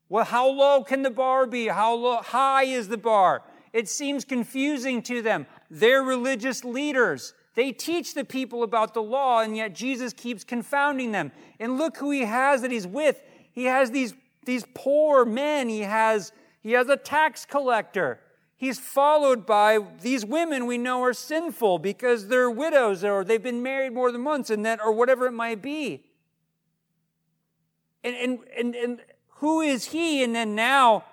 Well, 0.10 0.26
how 0.26 0.48
low 0.48 0.84
can 0.84 1.04
the 1.04 1.10
bar 1.10 1.46
be? 1.46 1.68
How 1.68 1.96
low, 1.96 2.18
high 2.18 2.63
is 2.63 2.88
the 2.88 2.98
bar? 2.98 3.44
It 3.74 3.88
seems 3.88 4.26
confusing 4.26 5.02
to 5.04 5.22
them. 5.22 5.46
They're 5.70 6.04
religious 6.04 6.63
leaders. 6.63 7.34
They 7.56 7.72
teach 7.72 8.13
the 8.13 8.26
people 8.26 8.63
about 8.63 8.94
the 8.94 9.02
law, 9.02 9.42
and 9.42 9.56
yet 9.56 9.76
Jesus 9.76 10.13
keeps 10.13 10.44
confounding 10.44 11.12
them. 11.12 11.32
And 11.60 11.78
look 11.78 11.98
who 11.98 12.12
he 12.12 12.22
has 12.22 12.62
that 12.62 12.72
he's 12.72 12.88
with. 12.88 13.22
He 13.52 13.66
has 13.66 13.92
these, 13.92 14.14
these 14.46 14.66
poor 14.74 15.26
men. 15.26 15.70
He 15.70 15.82
has, 15.82 16.32
he 16.62 16.72
has 16.74 16.90
a 16.90 16.98
tax 16.98 17.46
collector. 17.46 18.20
He's 18.56 18.78
followed 18.80 19.46
by 19.46 19.80
these 20.02 20.26
women 20.26 20.66
we 20.66 20.78
know 20.78 21.02
are 21.04 21.14
sinful 21.14 21.80
because 21.80 22.28
they're 22.28 22.52
widows 22.52 23.06
or 23.06 23.24
they've 23.24 23.42
been 23.42 23.64
married 23.64 23.94
more 23.94 24.12
than 24.12 24.26
once 24.26 24.50
and 24.50 24.66
that, 24.66 24.82
or 24.84 24.92
whatever 24.92 25.28
it 25.28 25.32
might 25.32 25.62
be. 25.62 26.04
And, 28.04 28.16
and, 28.16 28.40
and, 28.58 28.76
and 28.76 29.02
who 29.36 29.62
is 29.62 29.86
he? 29.86 30.24
And 30.24 30.36
then 30.36 30.56
now, 30.56 31.06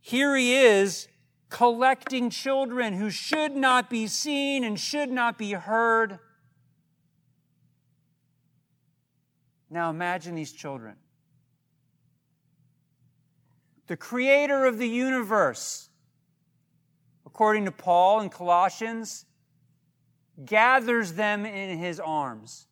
here 0.00 0.36
he 0.36 0.54
is 0.54 1.08
collecting 1.48 2.28
children 2.28 2.92
who 2.92 3.08
should 3.08 3.56
not 3.56 3.88
be 3.88 4.06
seen 4.06 4.62
and 4.62 4.78
should 4.78 5.10
not 5.10 5.38
be 5.38 5.52
heard. 5.52 6.18
Now 9.70 9.90
imagine 9.90 10.34
these 10.34 10.52
children. 10.52 10.96
The 13.86 13.96
creator 13.96 14.64
of 14.64 14.78
the 14.78 14.88
universe, 14.88 15.88
according 17.24 17.66
to 17.66 17.72
Paul 17.72 18.20
in 18.20 18.30
Colossians, 18.30 19.24
gathers 20.44 21.12
them 21.12 21.46
in 21.46 21.78
his 21.78 22.00
arms, 22.00 22.66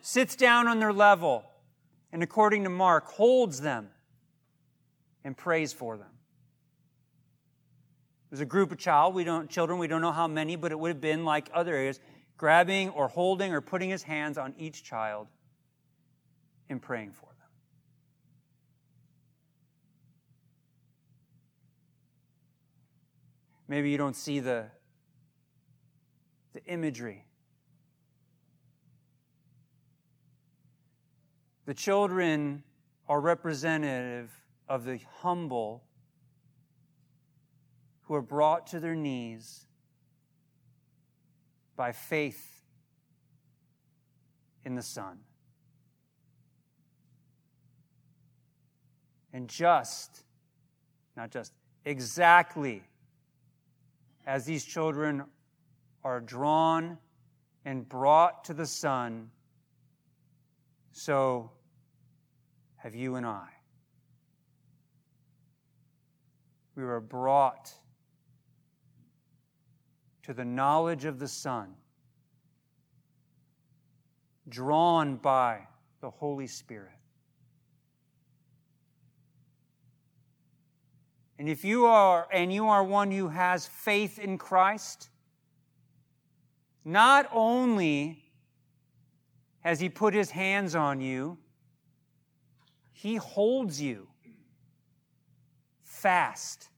sits 0.00 0.36
down 0.36 0.68
on 0.68 0.78
their 0.78 0.92
level, 0.92 1.44
and 2.12 2.22
according 2.22 2.64
to 2.64 2.70
Mark, 2.70 3.06
holds 3.06 3.60
them 3.60 3.90
and 5.24 5.36
prays 5.36 5.72
for 5.72 5.96
them. 5.96 6.10
There's 8.30 8.40
a 8.40 8.46
group 8.46 8.72
of 8.72 8.78
child, 8.78 9.14
we 9.14 9.24
don't, 9.24 9.48
children, 9.48 9.78
we 9.78 9.86
don't 9.86 10.02
know 10.02 10.12
how 10.12 10.26
many, 10.26 10.56
but 10.56 10.72
it 10.72 10.78
would 10.78 10.88
have 10.88 11.00
been 11.00 11.24
like 11.24 11.50
other 11.52 11.74
areas, 11.74 12.00
grabbing 12.36 12.90
or 12.90 13.08
holding 13.08 13.52
or 13.52 13.60
putting 13.60 13.90
his 13.90 14.02
hands 14.02 14.38
on 14.38 14.54
each 14.58 14.82
child 14.82 15.28
and 16.68 16.80
praying 16.82 17.12
for 17.12 17.26
them. 17.26 17.33
Maybe 23.66 23.90
you 23.90 23.96
don't 23.96 24.16
see 24.16 24.40
the, 24.40 24.66
the 26.52 26.64
imagery. 26.66 27.26
The 31.66 31.74
children 31.74 32.62
are 33.08 33.20
representative 33.20 34.30
of 34.68 34.84
the 34.84 35.00
humble 35.20 35.84
who 38.02 38.14
are 38.14 38.22
brought 38.22 38.66
to 38.68 38.80
their 38.80 38.94
knees 38.94 39.66
by 41.74 41.92
faith 41.92 42.62
in 44.64 44.74
the 44.74 44.82
Son. 44.82 45.18
And 49.32 49.48
just, 49.48 50.22
not 51.16 51.30
just, 51.30 51.52
exactly 51.84 52.84
as 54.26 54.44
these 54.44 54.64
children 54.64 55.24
are 56.02 56.20
drawn 56.20 56.98
and 57.64 57.88
brought 57.88 58.44
to 58.44 58.54
the 58.54 58.66
Son, 58.66 59.30
so 60.92 61.50
have 62.76 62.94
you 62.94 63.16
and 63.16 63.26
I. 63.26 63.48
We 66.76 66.84
were 66.84 67.00
brought 67.00 67.72
to 70.24 70.34
the 70.34 70.44
knowledge 70.44 71.04
of 71.04 71.18
the 71.18 71.28
Son, 71.28 71.74
drawn 74.48 75.16
by 75.16 75.60
the 76.00 76.10
Holy 76.10 76.46
Spirit. 76.46 76.92
And 81.38 81.48
if 81.48 81.64
you 81.64 81.86
are, 81.86 82.28
and 82.32 82.52
you 82.52 82.68
are 82.68 82.84
one 82.84 83.10
who 83.10 83.28
has 83.28 83.66
faith 83.66 84.18
in 84.18 84.38
Christ, 84.38 85.10
not 86.84 87.28
only 87.32 88.24
has 89.60 89.80
He 89.80 89.88
put 89.88 90.14
His 90.14 90.30
hands 90.30 90.74
on 90.74 91.00
you, 91.00 91.38
He 92.92 93.16
holds 93.16 93.80
you 93.80 94.06
fast 95.82 96.68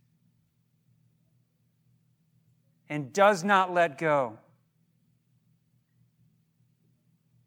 and 2.89 3.13
does 3.13 3.45
not 3.45 3.75
let 3.75 3.99
go. 3.99 4.39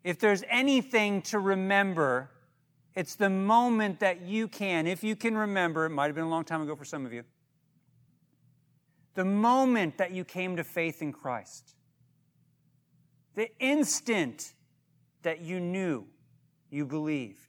If 0.03 0.19
there's 0.19 0.43
anything 0.49 1.21
to 1.23 1.39
remember, 1.39 2.29
it's 2.99 3.15
the 3.15 3.29
moment 3.29 4.01
that 4.01 4.23
you 4.23 4.49
can, 4.49 4.85
if 4.85 5.05
you 5.05 5.15
can 5.15 5.37
remember, 5.37 5.85
it 5.85 5.89
might 5.89 6.07
have 6.07 6.15
been 6.15 6.25
a 6.25 6.29
long 6.29 6.43
time 6.43 6.61
ago 6.61 6.75
for 6.75 6.83
some 6.83 7.05
of 7.05 7.13
you, 7.13 7.23
the 9.15 9.23
moment 9.23 9.97
that 9.99 10.11
you 10.11 10.25
came 10.25 10.57
to 10.57 10.65
faith 10.65 11.01
in 11.01 11.13
Christ, 11.13 11.75
the 13.35 13.49
instant 13.57 14.53
that 15.21 15.39
you 15.39 15.61
knew 15.61 16.07
you 16.69 16.85
believed. 16.85 17.47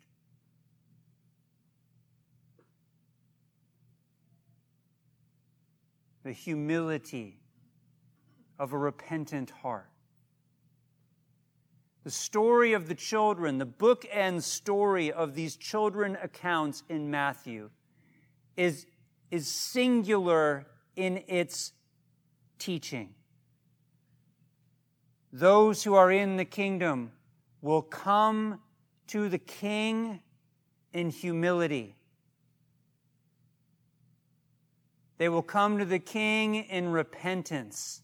The 6.23 6.31
humility 6.31 7.41
of 8.57 8.73
a 8.73 8.79
repentant 8.79 9.51
heart. 9.51 9.90
The 12.03 12.11
story 12.11 12.73
of 12.73 12.89
the 12.89 12.95
children, 12.95 13.59
the 13.59 13.67
bookend 13.67 14.43
story 14.43 15.13
of 15.13 15.35
these 15.35 15.57
children 15.57 16.17
accounts 16.23 16.83
in 16.89 17.11
Matthew, 17.11 17.71
is, 18.57 18.87
is 19.31 19.49
singular 19.49 20.67
in 20.97 21.23
its 21.29 21.73
teaching. 22.59 23.15
Those 25.33 25.85
who 25.85 25.95
are 25.95 26.11
in 26.11 26.37
the 26.37 26.45
kingdom 26.45 27.13
will 27.61 27.83
come 27.83 28.61
to 29.09 29.29
the 29.29 29.39
king 29.39 30.21
in 30.93 31.11
humility. 31.11 31.97
They 35.19 35.29
will 35.29 35.43
come 35.43 35.79
to 35.79 35.85
the 35.85 35.99
king 35.99 36.55
in 36.55 36.89
repentance. 36.89 38.03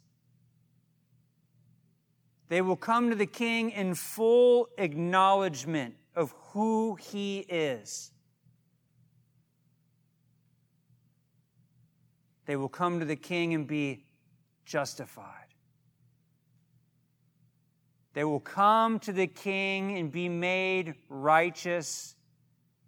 They 2.48 2.62
will 2.62 2.76
come 2.76 3.10
to 3.10 3.16
the 3.16 3.26
king 3.26 3.70
in 3.70 3.94
full 3.94 4.68
acknowledgement 4.78 5.96
of 6.14 6.34
who 6.52 6.94
he 6.94 7.40
is. 7.40 8.12
They 12.46 12.54
will 12.56 12.68
come 12.68 13.00
to 13.00 13.04
the 13.04 13.16
king 13.16 13.54
and 13.54 13.66
be 13.66 14.04
justified. 14.64 15.46
They 18.14 18.24
will 18.24 18.40
come 18.40 18.98
to 19.00 19.12
the 19.12 19.26
king 19.26 19.98
and 19.98 20.10
be 20.10 20.28
made 20.28 20.94
righteous 21.08 22.14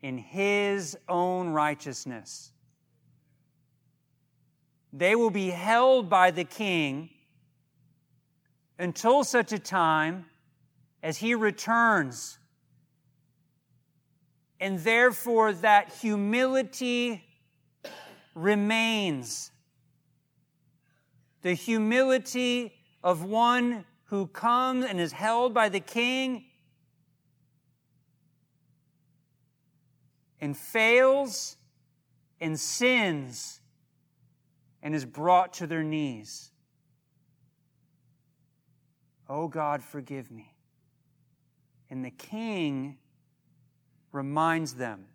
in 0.00 0.16
his 0.16 0.96
own 1.08 1.50
righteousness. 1.50 2.52
They 4.92 5.16
will 5.16 5.30
be 5.30 5.50
held 5.50 6.08
by 6.08 6.30
the 6.30 6.44
king 6.44 7.10
until 8.78 9.24
such 9.24 9.52
a 9.52 9.58
time 9.58 10.26
as 11.02 11.18
he 11.18 11.34
returns. 11.34 12.38
And 14.60 14.78
therefore, 14.78 15.52
that 15.52 15.92
humility 15.92 17.24
remains. 18.34 19.50
The 21.42 21.54
humility 21.54 22.72
of 23.02 23.24
one 23.24 23.84
who 24.06 24.26
comes 24.26 24.84
and 24.84 25.00
is 25.00 25.12
held 25.12 25.54
by 25.54 25.68
the 25.68 25.80
king 25.80 26.44
and 30.40 30.56
fails 30.56 31.56
and 32.40 32.58
sins 32.58 33.60
and 34.82 34.94
is 34.94 35.04
brought 35.04 35.52
to 35.54 35.66
their 35.66 35.82
knees. 35.82 36.52
Oh 39.28 39.48
God, 39.48 39.82
forgive 39.82 40.30
me. 40.30 40.54
And 41.90 42.04
the 42.04 42.10
king 42.10 42.98
reminds 44.12 44.74
them, 44.74 45.06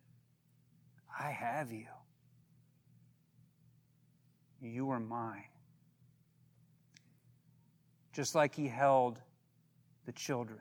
I 1.20 1.30
have 1.30 1.72
you. 1.72 1.88
You 4.62 4.90
are 4.92 5.00
mine. 5.00 5.44
Just 8.14 8.36
like 8.36 8.56
he 8.56 8.68
held 8.68 9.20
the 10.06 10.12
children, 10.12 10.60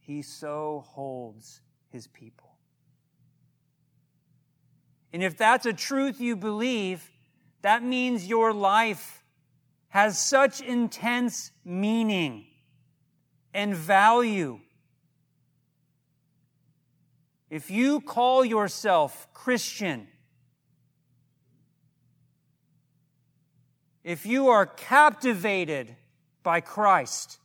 he 0.00 0.22
so 0.22 0.84
holds 0.86 1.60
his 1.90 2.06
people. 2.08 2.50
And 5.12 5.22
if 5.22 5.36
that's 5.36 5.64
a 5.64 5.72
truth 5.72 6.20
you 6.20 6.36
believe, 6.36 7.10
that 7.62 7.82
means 7.82 8.26
your 8.26 8.52
life 8.52 9.24
has 9.96 10.18
such 10.18 10.60
intense 10.60 11.52
meaning 11.64 12.44
and 13.54 13.74
value. 13.74 14.60
If 17.48 17.70
you 17.70 18.02
call 18.02 18.44
yourself 18.44 19.26
Christian, 19.32 20.06
if 24.04 24.26
you 24.26 24.48
are 24.48 24.66
captivated 24.66 25.96
by 26.42 26.60
Christ, 26.60 27.38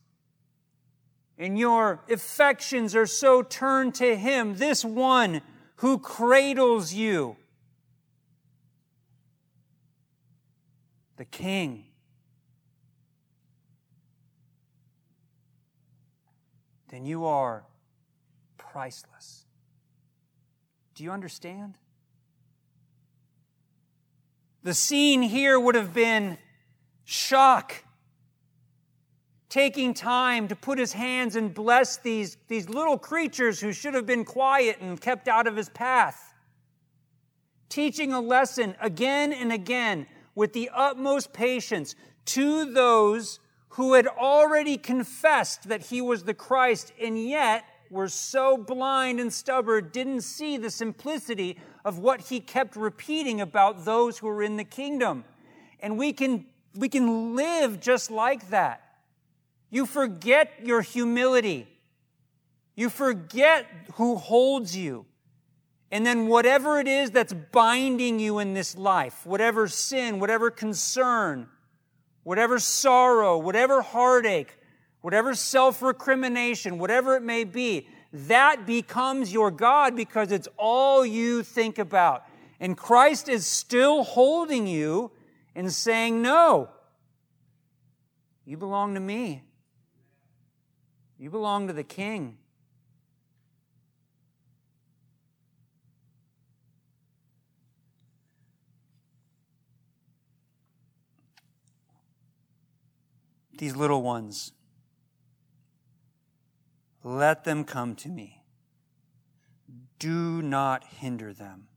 and 1.37 1.57
your 1.57 2.03
affections 2.09 2.97
are 2.97 3.07
so 3.07 3.43
turned 3.43 3.95
to 3.95 4.17
Him, 4.17 4.55
this 4.55 4.83
one 4.83 5.39
who 5.77 5.99
cradles 5.99 6.91
you, 6.91 7.37
the 11.15 11.23
King. 11.23 11.85
Then 16.91 17.05
you 17.05 17.25
are 17.25 17.63
priceless. 18.57 19.45
Do 20.93 21.03
you 21.05 21.11
understand? 21.11 21.77
The 24.63 24.73
scene 24.73 25.21
here 25.21 25.59
would 25.59 25.75
have 25.75 25.93
been 25.93 26.37
shock. 27.05 27.83
Taking 29.47 29.93
time 29.93 30.49
to 30.49 30.55
put 30.55 30.77
his 30.77 30.93
hands 30.93 31.35
and 31.35 31.53
bless 31.53 31.97
these, 31.97 32.37
these 32.47 32.69
little 32.69 32.97
creatures 32.97 33.59
who 33.59 33.73
should 33.73 33.93
have 33.93 34.05
been 34.05 34.23
quiet 34.23 34.79
and 34.79 34.99
kept 34.99 35.27
out 35.27 35.47
of 35.47 35.55
his 35.55 35.69
path. 35.69 36.33
Teaching 37.69 38.13
a 38.13 38.21
lesson 38.21 38.75
again 38.81 39.33
and 39.33 39.51
again 39.51 40.07
with 40.35 40.53
the 40.53 40.69
utmost 40.73 41.33
patience 41.33 41.95
to 42.25 42.71
those 42.71 43.40
who 43.71 43.93
had 43.93 44.07
already 44.07 44.77
confessed 44.77 45.69
that 45.69 45.85
he 45.85 46.01
was 46.01 46.23
the 46.23 46.33
Christ 46.33 46.91
and 47.01 47.21
yet 47.21 47.63
were 47.89 48.09
so 48.09 48.57
blind 48.57 49.19
and 49.19 49.31
stubborn, 49.31 49.89
didn't 49.91 50.21
see 50.21 50.57
the 50.57 50.69
simplicity 50.69 51.57
of 51.85 51.99
what 51.99 52.21
he 52.21 52.39
kept 52.39 52.75
repeating 52.75 53.39
about 53.41 53.85
those 53.85 54.17
who 54.17 54.27
were 54.27 54.43
in 54.43 54.57
the 54.57 54.63
kingdom. 54.63 55.23
And 55.79 55.97
we 55.97 56.11
can, 56.11 56.45
we 56.75 56.89
can 56.89 57.35
live 57.35 57.79
just 57.79 58.11
like 58.11 58.49
that. 58.49 58.81
You 59.69 59.85
forget 59.85 60.51
your 60.63 60.81
humility. 60.81 61.67
You 62.75 62.89
forget 62.89 63.67
who 63.93 64.17
holds 64.17 64.75
you. 64.75 65.05
And 65.91 66.05
then 66.05 66.27
whatever 66.27 66.79
it 66.79 66.87
is 66.87 67.11
that's 67.11 67.33
binding 67.33 68.19
you 68.19 68.39
in 68.39 68.53
this 68.53 68.77
life, 68.77 69.25
whatever 69.25 69.67
sin, 69.67 70.19
whatever 70.19 70.49
concern, 70.49 71.47
whatever 72.23 72.59
sorrow, 72.59 73.37
whatever 73.37 73.81
heartache, 73.81 74.57
whatever 75.01 75.35
self 75.35 75.81
recrimination, 75.81 76.77
whatever 76.77 77.15
it 77.15 77.23
may 77.23 77.43
be, 77.43 77.87
that 78.13 78.65
becomes 78.65 79.31
your 79.31 79.51
God 79.51 79.95
because 79.95 80.31
it's 80.31 80.47
all 80.57 81.05
you 81.05 81.43
think 81.43 81.79
about. 81.79 82.25
And 82.59 82.77
Christ 82.77 83.29
is 83.29 83.45
still 83.45 84.03
holding 84.03 84.67
you 84.67 85.11
and 85.55 85.71
saying, 85.71 86.21
No, 86.21 86.69
you 88.45 88.57
belong 88.57 88.93
to 88.93 88.99
me. 88.99 89.43
You 91.17 91.29
belong 91.29 91.67
to 91.67 91.73
the 91.73 91.83
King. 91.83 92.37
These 103.61 103.75
little 103.75 104.01
ones. 104.01 104.53
Let 107.03 107.43
them 107.43 107.63
come 107.63 107.93
to 107.97 108.09
me. 108.09 108.43
Do 109.99 110.41
not 110.41 110.83
hinder 110.83 111.31
them, 111.31 111.67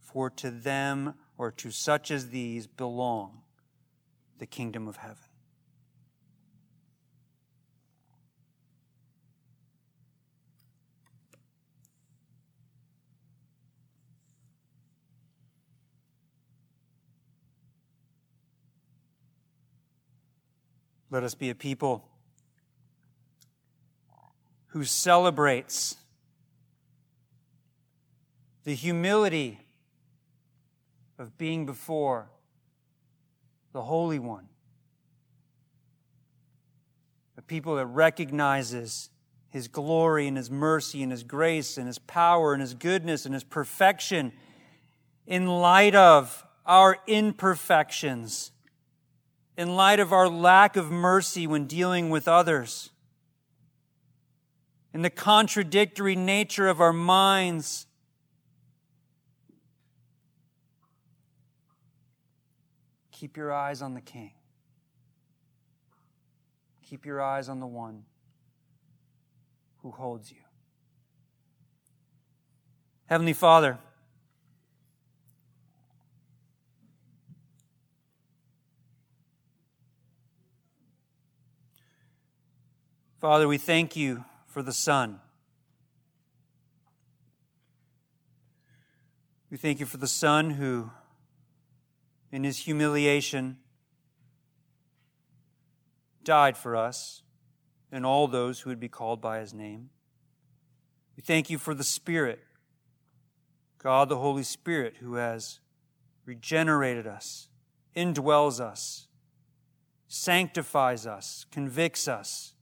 for 0.00 0.30
to 0.30 0.50
them 0.50 1.12
or 1.36 1.50
to 1.50 1.70
such 1.70 2.10
as 2.10 2.30
these 2.30 2.66
belong 2.66 3.42
the 4.38 4.46
kingdom 4.46 4.88
of 4.88 4.96
heaven. 4.96 5.27
Let 21.10 21.22
us 21.22 21.34
be 21.34 21.48
a 21.48 21.54
people 21.54 22.06
who 24.68 24.84
celebrates 24.84 25.96
the 28.64 28.74
humility 28.74 29.60
of 31.18 31.38
being 31.38 31.64
before 31.64 32.28
the 33.72 33.82
Holy 33.82 34.18
One. 34.18 34.48
A 37.38 37.42
people 37.42 37.76
that 37.76 37.86
recognizes 37.86 39.08
His 39.48 39.66
glory 39.68 40.28
and 40.28 40.36
His 40.36 40.50
mercy 40.50 41.02
and 41.02 41.10
His 41.10 41.22
grace 41.22 41.78
and 41.78 41.86
His 41.86 41.98
power 41.98 42.52
and 42.52 42.60
His 42.60 42.74
goodness 42.74 43.24
and 43.24 43.32
His 43.32 43.44
perfection 43.44 44.32
in 45.26 45.46
light 45.46 45.94
of 45.94 46.44
our 46.66 46.98
imperfections 47.06 48.52
in 49.58 49.74
light 49.74 49.98
of 49.98 50.12
our 50.12 50.28
lack 50.28 50.76
of 50.76 50.88
mercy 50.88 51.44
when 51.44 51.66
dealing 51.66 52.10
with 52.10 52.28
others, 52.28 52.90
in 54.94 55.02
the 55.02 55.10
contradictory 55.10 56.14
nature 56.14 56.68
of 56.68 56.80
our 56.80 56.92
minds. 56.92 57.86
Keep 63.10 63.36
your 63.36 63.52
eyes 63.52 63.82
on 63.82 63.94
the 63.94 64.00
King. 64.00 64.30
Keep 66.88 67.04
your 67.04 67.20
eyes 67.20 67.48
on 67.48 67.58
the 67.58 67.66
one 67.66 68.04
who 69.78 69.90
holds 69.90 70.30
you. 70.30 70.38
Heavenly 73.06 73.32
Father, 73.32 73.78
Father, 83.20 83.48
we 83.48 83.58
thank 83.58 83.96
you 83.96 84.24
for 84.46 84.62
the 84.62 84.72
Son. 84.72 85.20
We 89.50 89.56
thank 89.56 89.80
you 89.80 89.86
for 89.86 89.96
the 89.96 90.06
Son 90.06 90.50
who 90.50 90.90
in 92.30 92.44
his 92.44 92.58
humiliation, 92.58 93.58
died 96.22 96.56
for 96.56 96.76
us 96.76 97.22
and 97.90 98.04
all 98.04 98.28
those 98.28 98.60
who 98.60 98.70
would 98.70 98.80
be 98.80 98.88
called 98.88 99.20
by 99.20 99.38
his 99.38 99.54
name. 99.54 99.88
We 101.16 101.22
thank 101.22 101.48
you 101.48 101.58
for 101.58 101.74
the 101.74 101.84
Spirit, 101.84 102.40
God 103.82 104.08
the 104.08 104.18
Holy 104.18 104.42
Spirit, 104.42 104.96
who 105.00 105.14
has 105.14 105.60
regenerated 106.26 107.06
us, 107.06 107.48
indwells 107.96 108.60
us, 108.60 109.06
sanctifies 110.06 111.06
us, 111.06 111.46
convicts 111.50 112.06
us. 112.06 112.52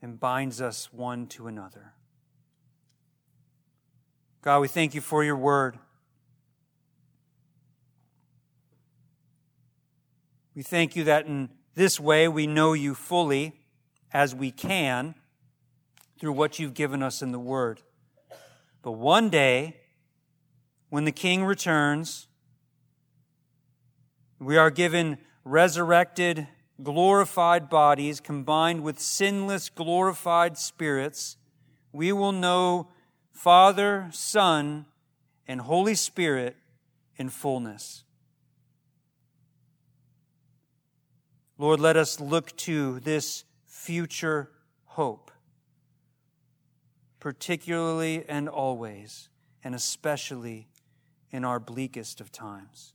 And 0.00 0.18
binds 0.20 0.60
us 0.60 0.92
one 0.92 1.26
to 1.28 1.48
another. 1.48 1.92
God, 4.42 4.60
we 4.60 4.68
thank 4.68 4.94
you 4.94 5.00
for 5.00 5.24
your 5.24 5.36
word. 5.36 5.78
We 10.54 10.62
thank 10.62 10.96
you 10.96 11.04
that 11.04 11.26
in 11.26 11.50
this 11.74 12.00
way 12.00 12.26
we 12.26 12.46
know 12.46 12.72
you 12.72 12.94
fully 12.94 13.52
as 14.12 14.34
we 14.34 14.50
can 14.50 15.14
through 16.18 16.32
what 16.32 16.58
you've 16.58 16.74
given 16.74 17.02
us 17.02 17.22
in 17.22 17.30
the 17.32 17.38
Word. 17.38 17.82
But 18.82 18.92
one 18.92 19.28
day, 19.28 19.76
when 20.88 21.04
the 21.04 21.12
King 21.12 21.44
returns, 21.44 22.26
we 24.38 24.56
are 24.56 24.70
given 24.70 25.18
resurrected, 25.44 26.48
glorified 26.82 27.68
bodies 27.68 28.20
combined 28.20 28.82
with 28.82 28.98
sinless, 28.98 29.68
glorified 29.68 30.56
spirits. 30.56 31.36
We 31.92 32.12
will 32.12 32.32
know 32.32 32.88
Father, 33.32 34.08
Son, 34.12 34.86
and 35.46 35.60
Holy 35.60 35.94
Spirit 35.94 36.56
in 37.16 37.28
fullness. 37.28 38.04
Lord, 41.56 41.80
let 41.80 41.96
us 41.96 42.20
look 42.20 42.56
to 42.58 43.00
this 43.00 43.44
future 43.66 44.50
hope, 44.84 45.32
particularly 47.18 48.24
and 48.28 48.48
always, 48.48 49.28
and 49.64 49.74
especially 49.74 50.68
in 51.32 51.44
our 51.44 51.58
bleakest 51.58 52.20
of 52.20 52.30
times. 52.30 52.94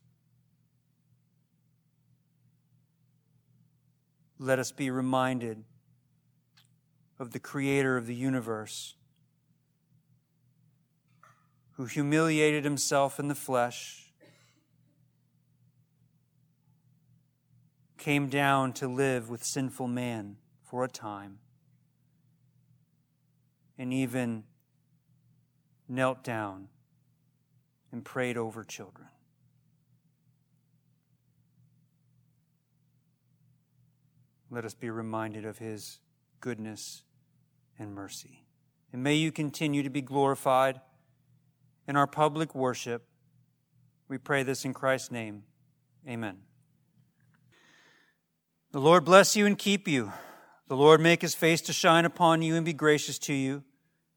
Let 4.44 4.60
us 4.60 4.74
be 4.74 4.92
reminded 4.92 5.64
of 7.18 7.32
the 7.32 7.40
Creator 7.40 7.96
of 7.96 8.08
the 8.08 8.14
universe, 8.14 8.98
who 11.78 11.86
humiliated 11.86 12.66
himself 12.66 13.22
in 13.22 13.30
the 13.30 13.36
flesh 13.36 14.12
came 17.98 18.28
down 18.28 18.74
to 18.74 18.88
live 18.90 19.30
with 19.30 19.46
sinful 19.46 19.88
man 19.88 20.36
for 20.62 20.84
a 20.84 20.90
time, 20.90 21.40
and 23.78 23.94
even 23.94 24.44
knelt 25.88 26.22
down 26.22 26.68
and 27.94 28.04
prayed 28.04 28.36
over 28.36 28.66
children. 28.66 29.08
Let 34.54 34.66
us 34.66 34.76
be 34.76 34.92
reminded 34.92 35.46
of 35.46 35.58
his 35.58 36.00
goodness 36.40 37.02
and 37.80 37.92
mercy. 37.96 38.46
And 38.92 39.02
may 39.02 39.16
you 39.16 39.32
continue 39.32 39.82
to 39.82 39.90
be 39.90 40.02
glorified 40.02 40.80
in 41.88 41.96
our 41.96 42.06
public 42.06 42.54
worship. 42.54 43.04
We 44.08 44.20
pray 44.20 44.44
this 44.44 44.64
in 44.64 44.76
Christ's 44.76 45.10
name. 45.10 45.42
Amen. 46.08 46.38
The 48.72 48.80
Lord 48.80 49.06
bless 49.06 49.36
you 49.36 49.48
and 49.48 49.58
keep 49.58 49.88
you. 49.88 50.14
The 50.68 50.78
Lord 50.78 51.02
make 51.02 51.24
his 51.24 51.34
face 51.34 51.62
to 51.62 51.74
shine 51.74 52.06
upon 52.06 52.44
you 52.44 52.56
and 52.56 52.64
be 52.64 52.74
gracious 52.74 53.18
to 53.20 53.34
you. 53.34 53.64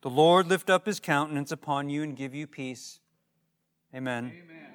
The 0.03 0.11
Lord 0.11 0.49
lift 0.49 0.69
up 0.69 0.85
his 0.85 1.01
countenance 1.01 1.51
upon 1.51 1.89
you 1.89 2.03
and 2.03 2.15
give 2.15 2.35
you 2.35 2.47
peace. 2.47 3.01
Amen. 3.95 4.33
Amen. 4.35 4.66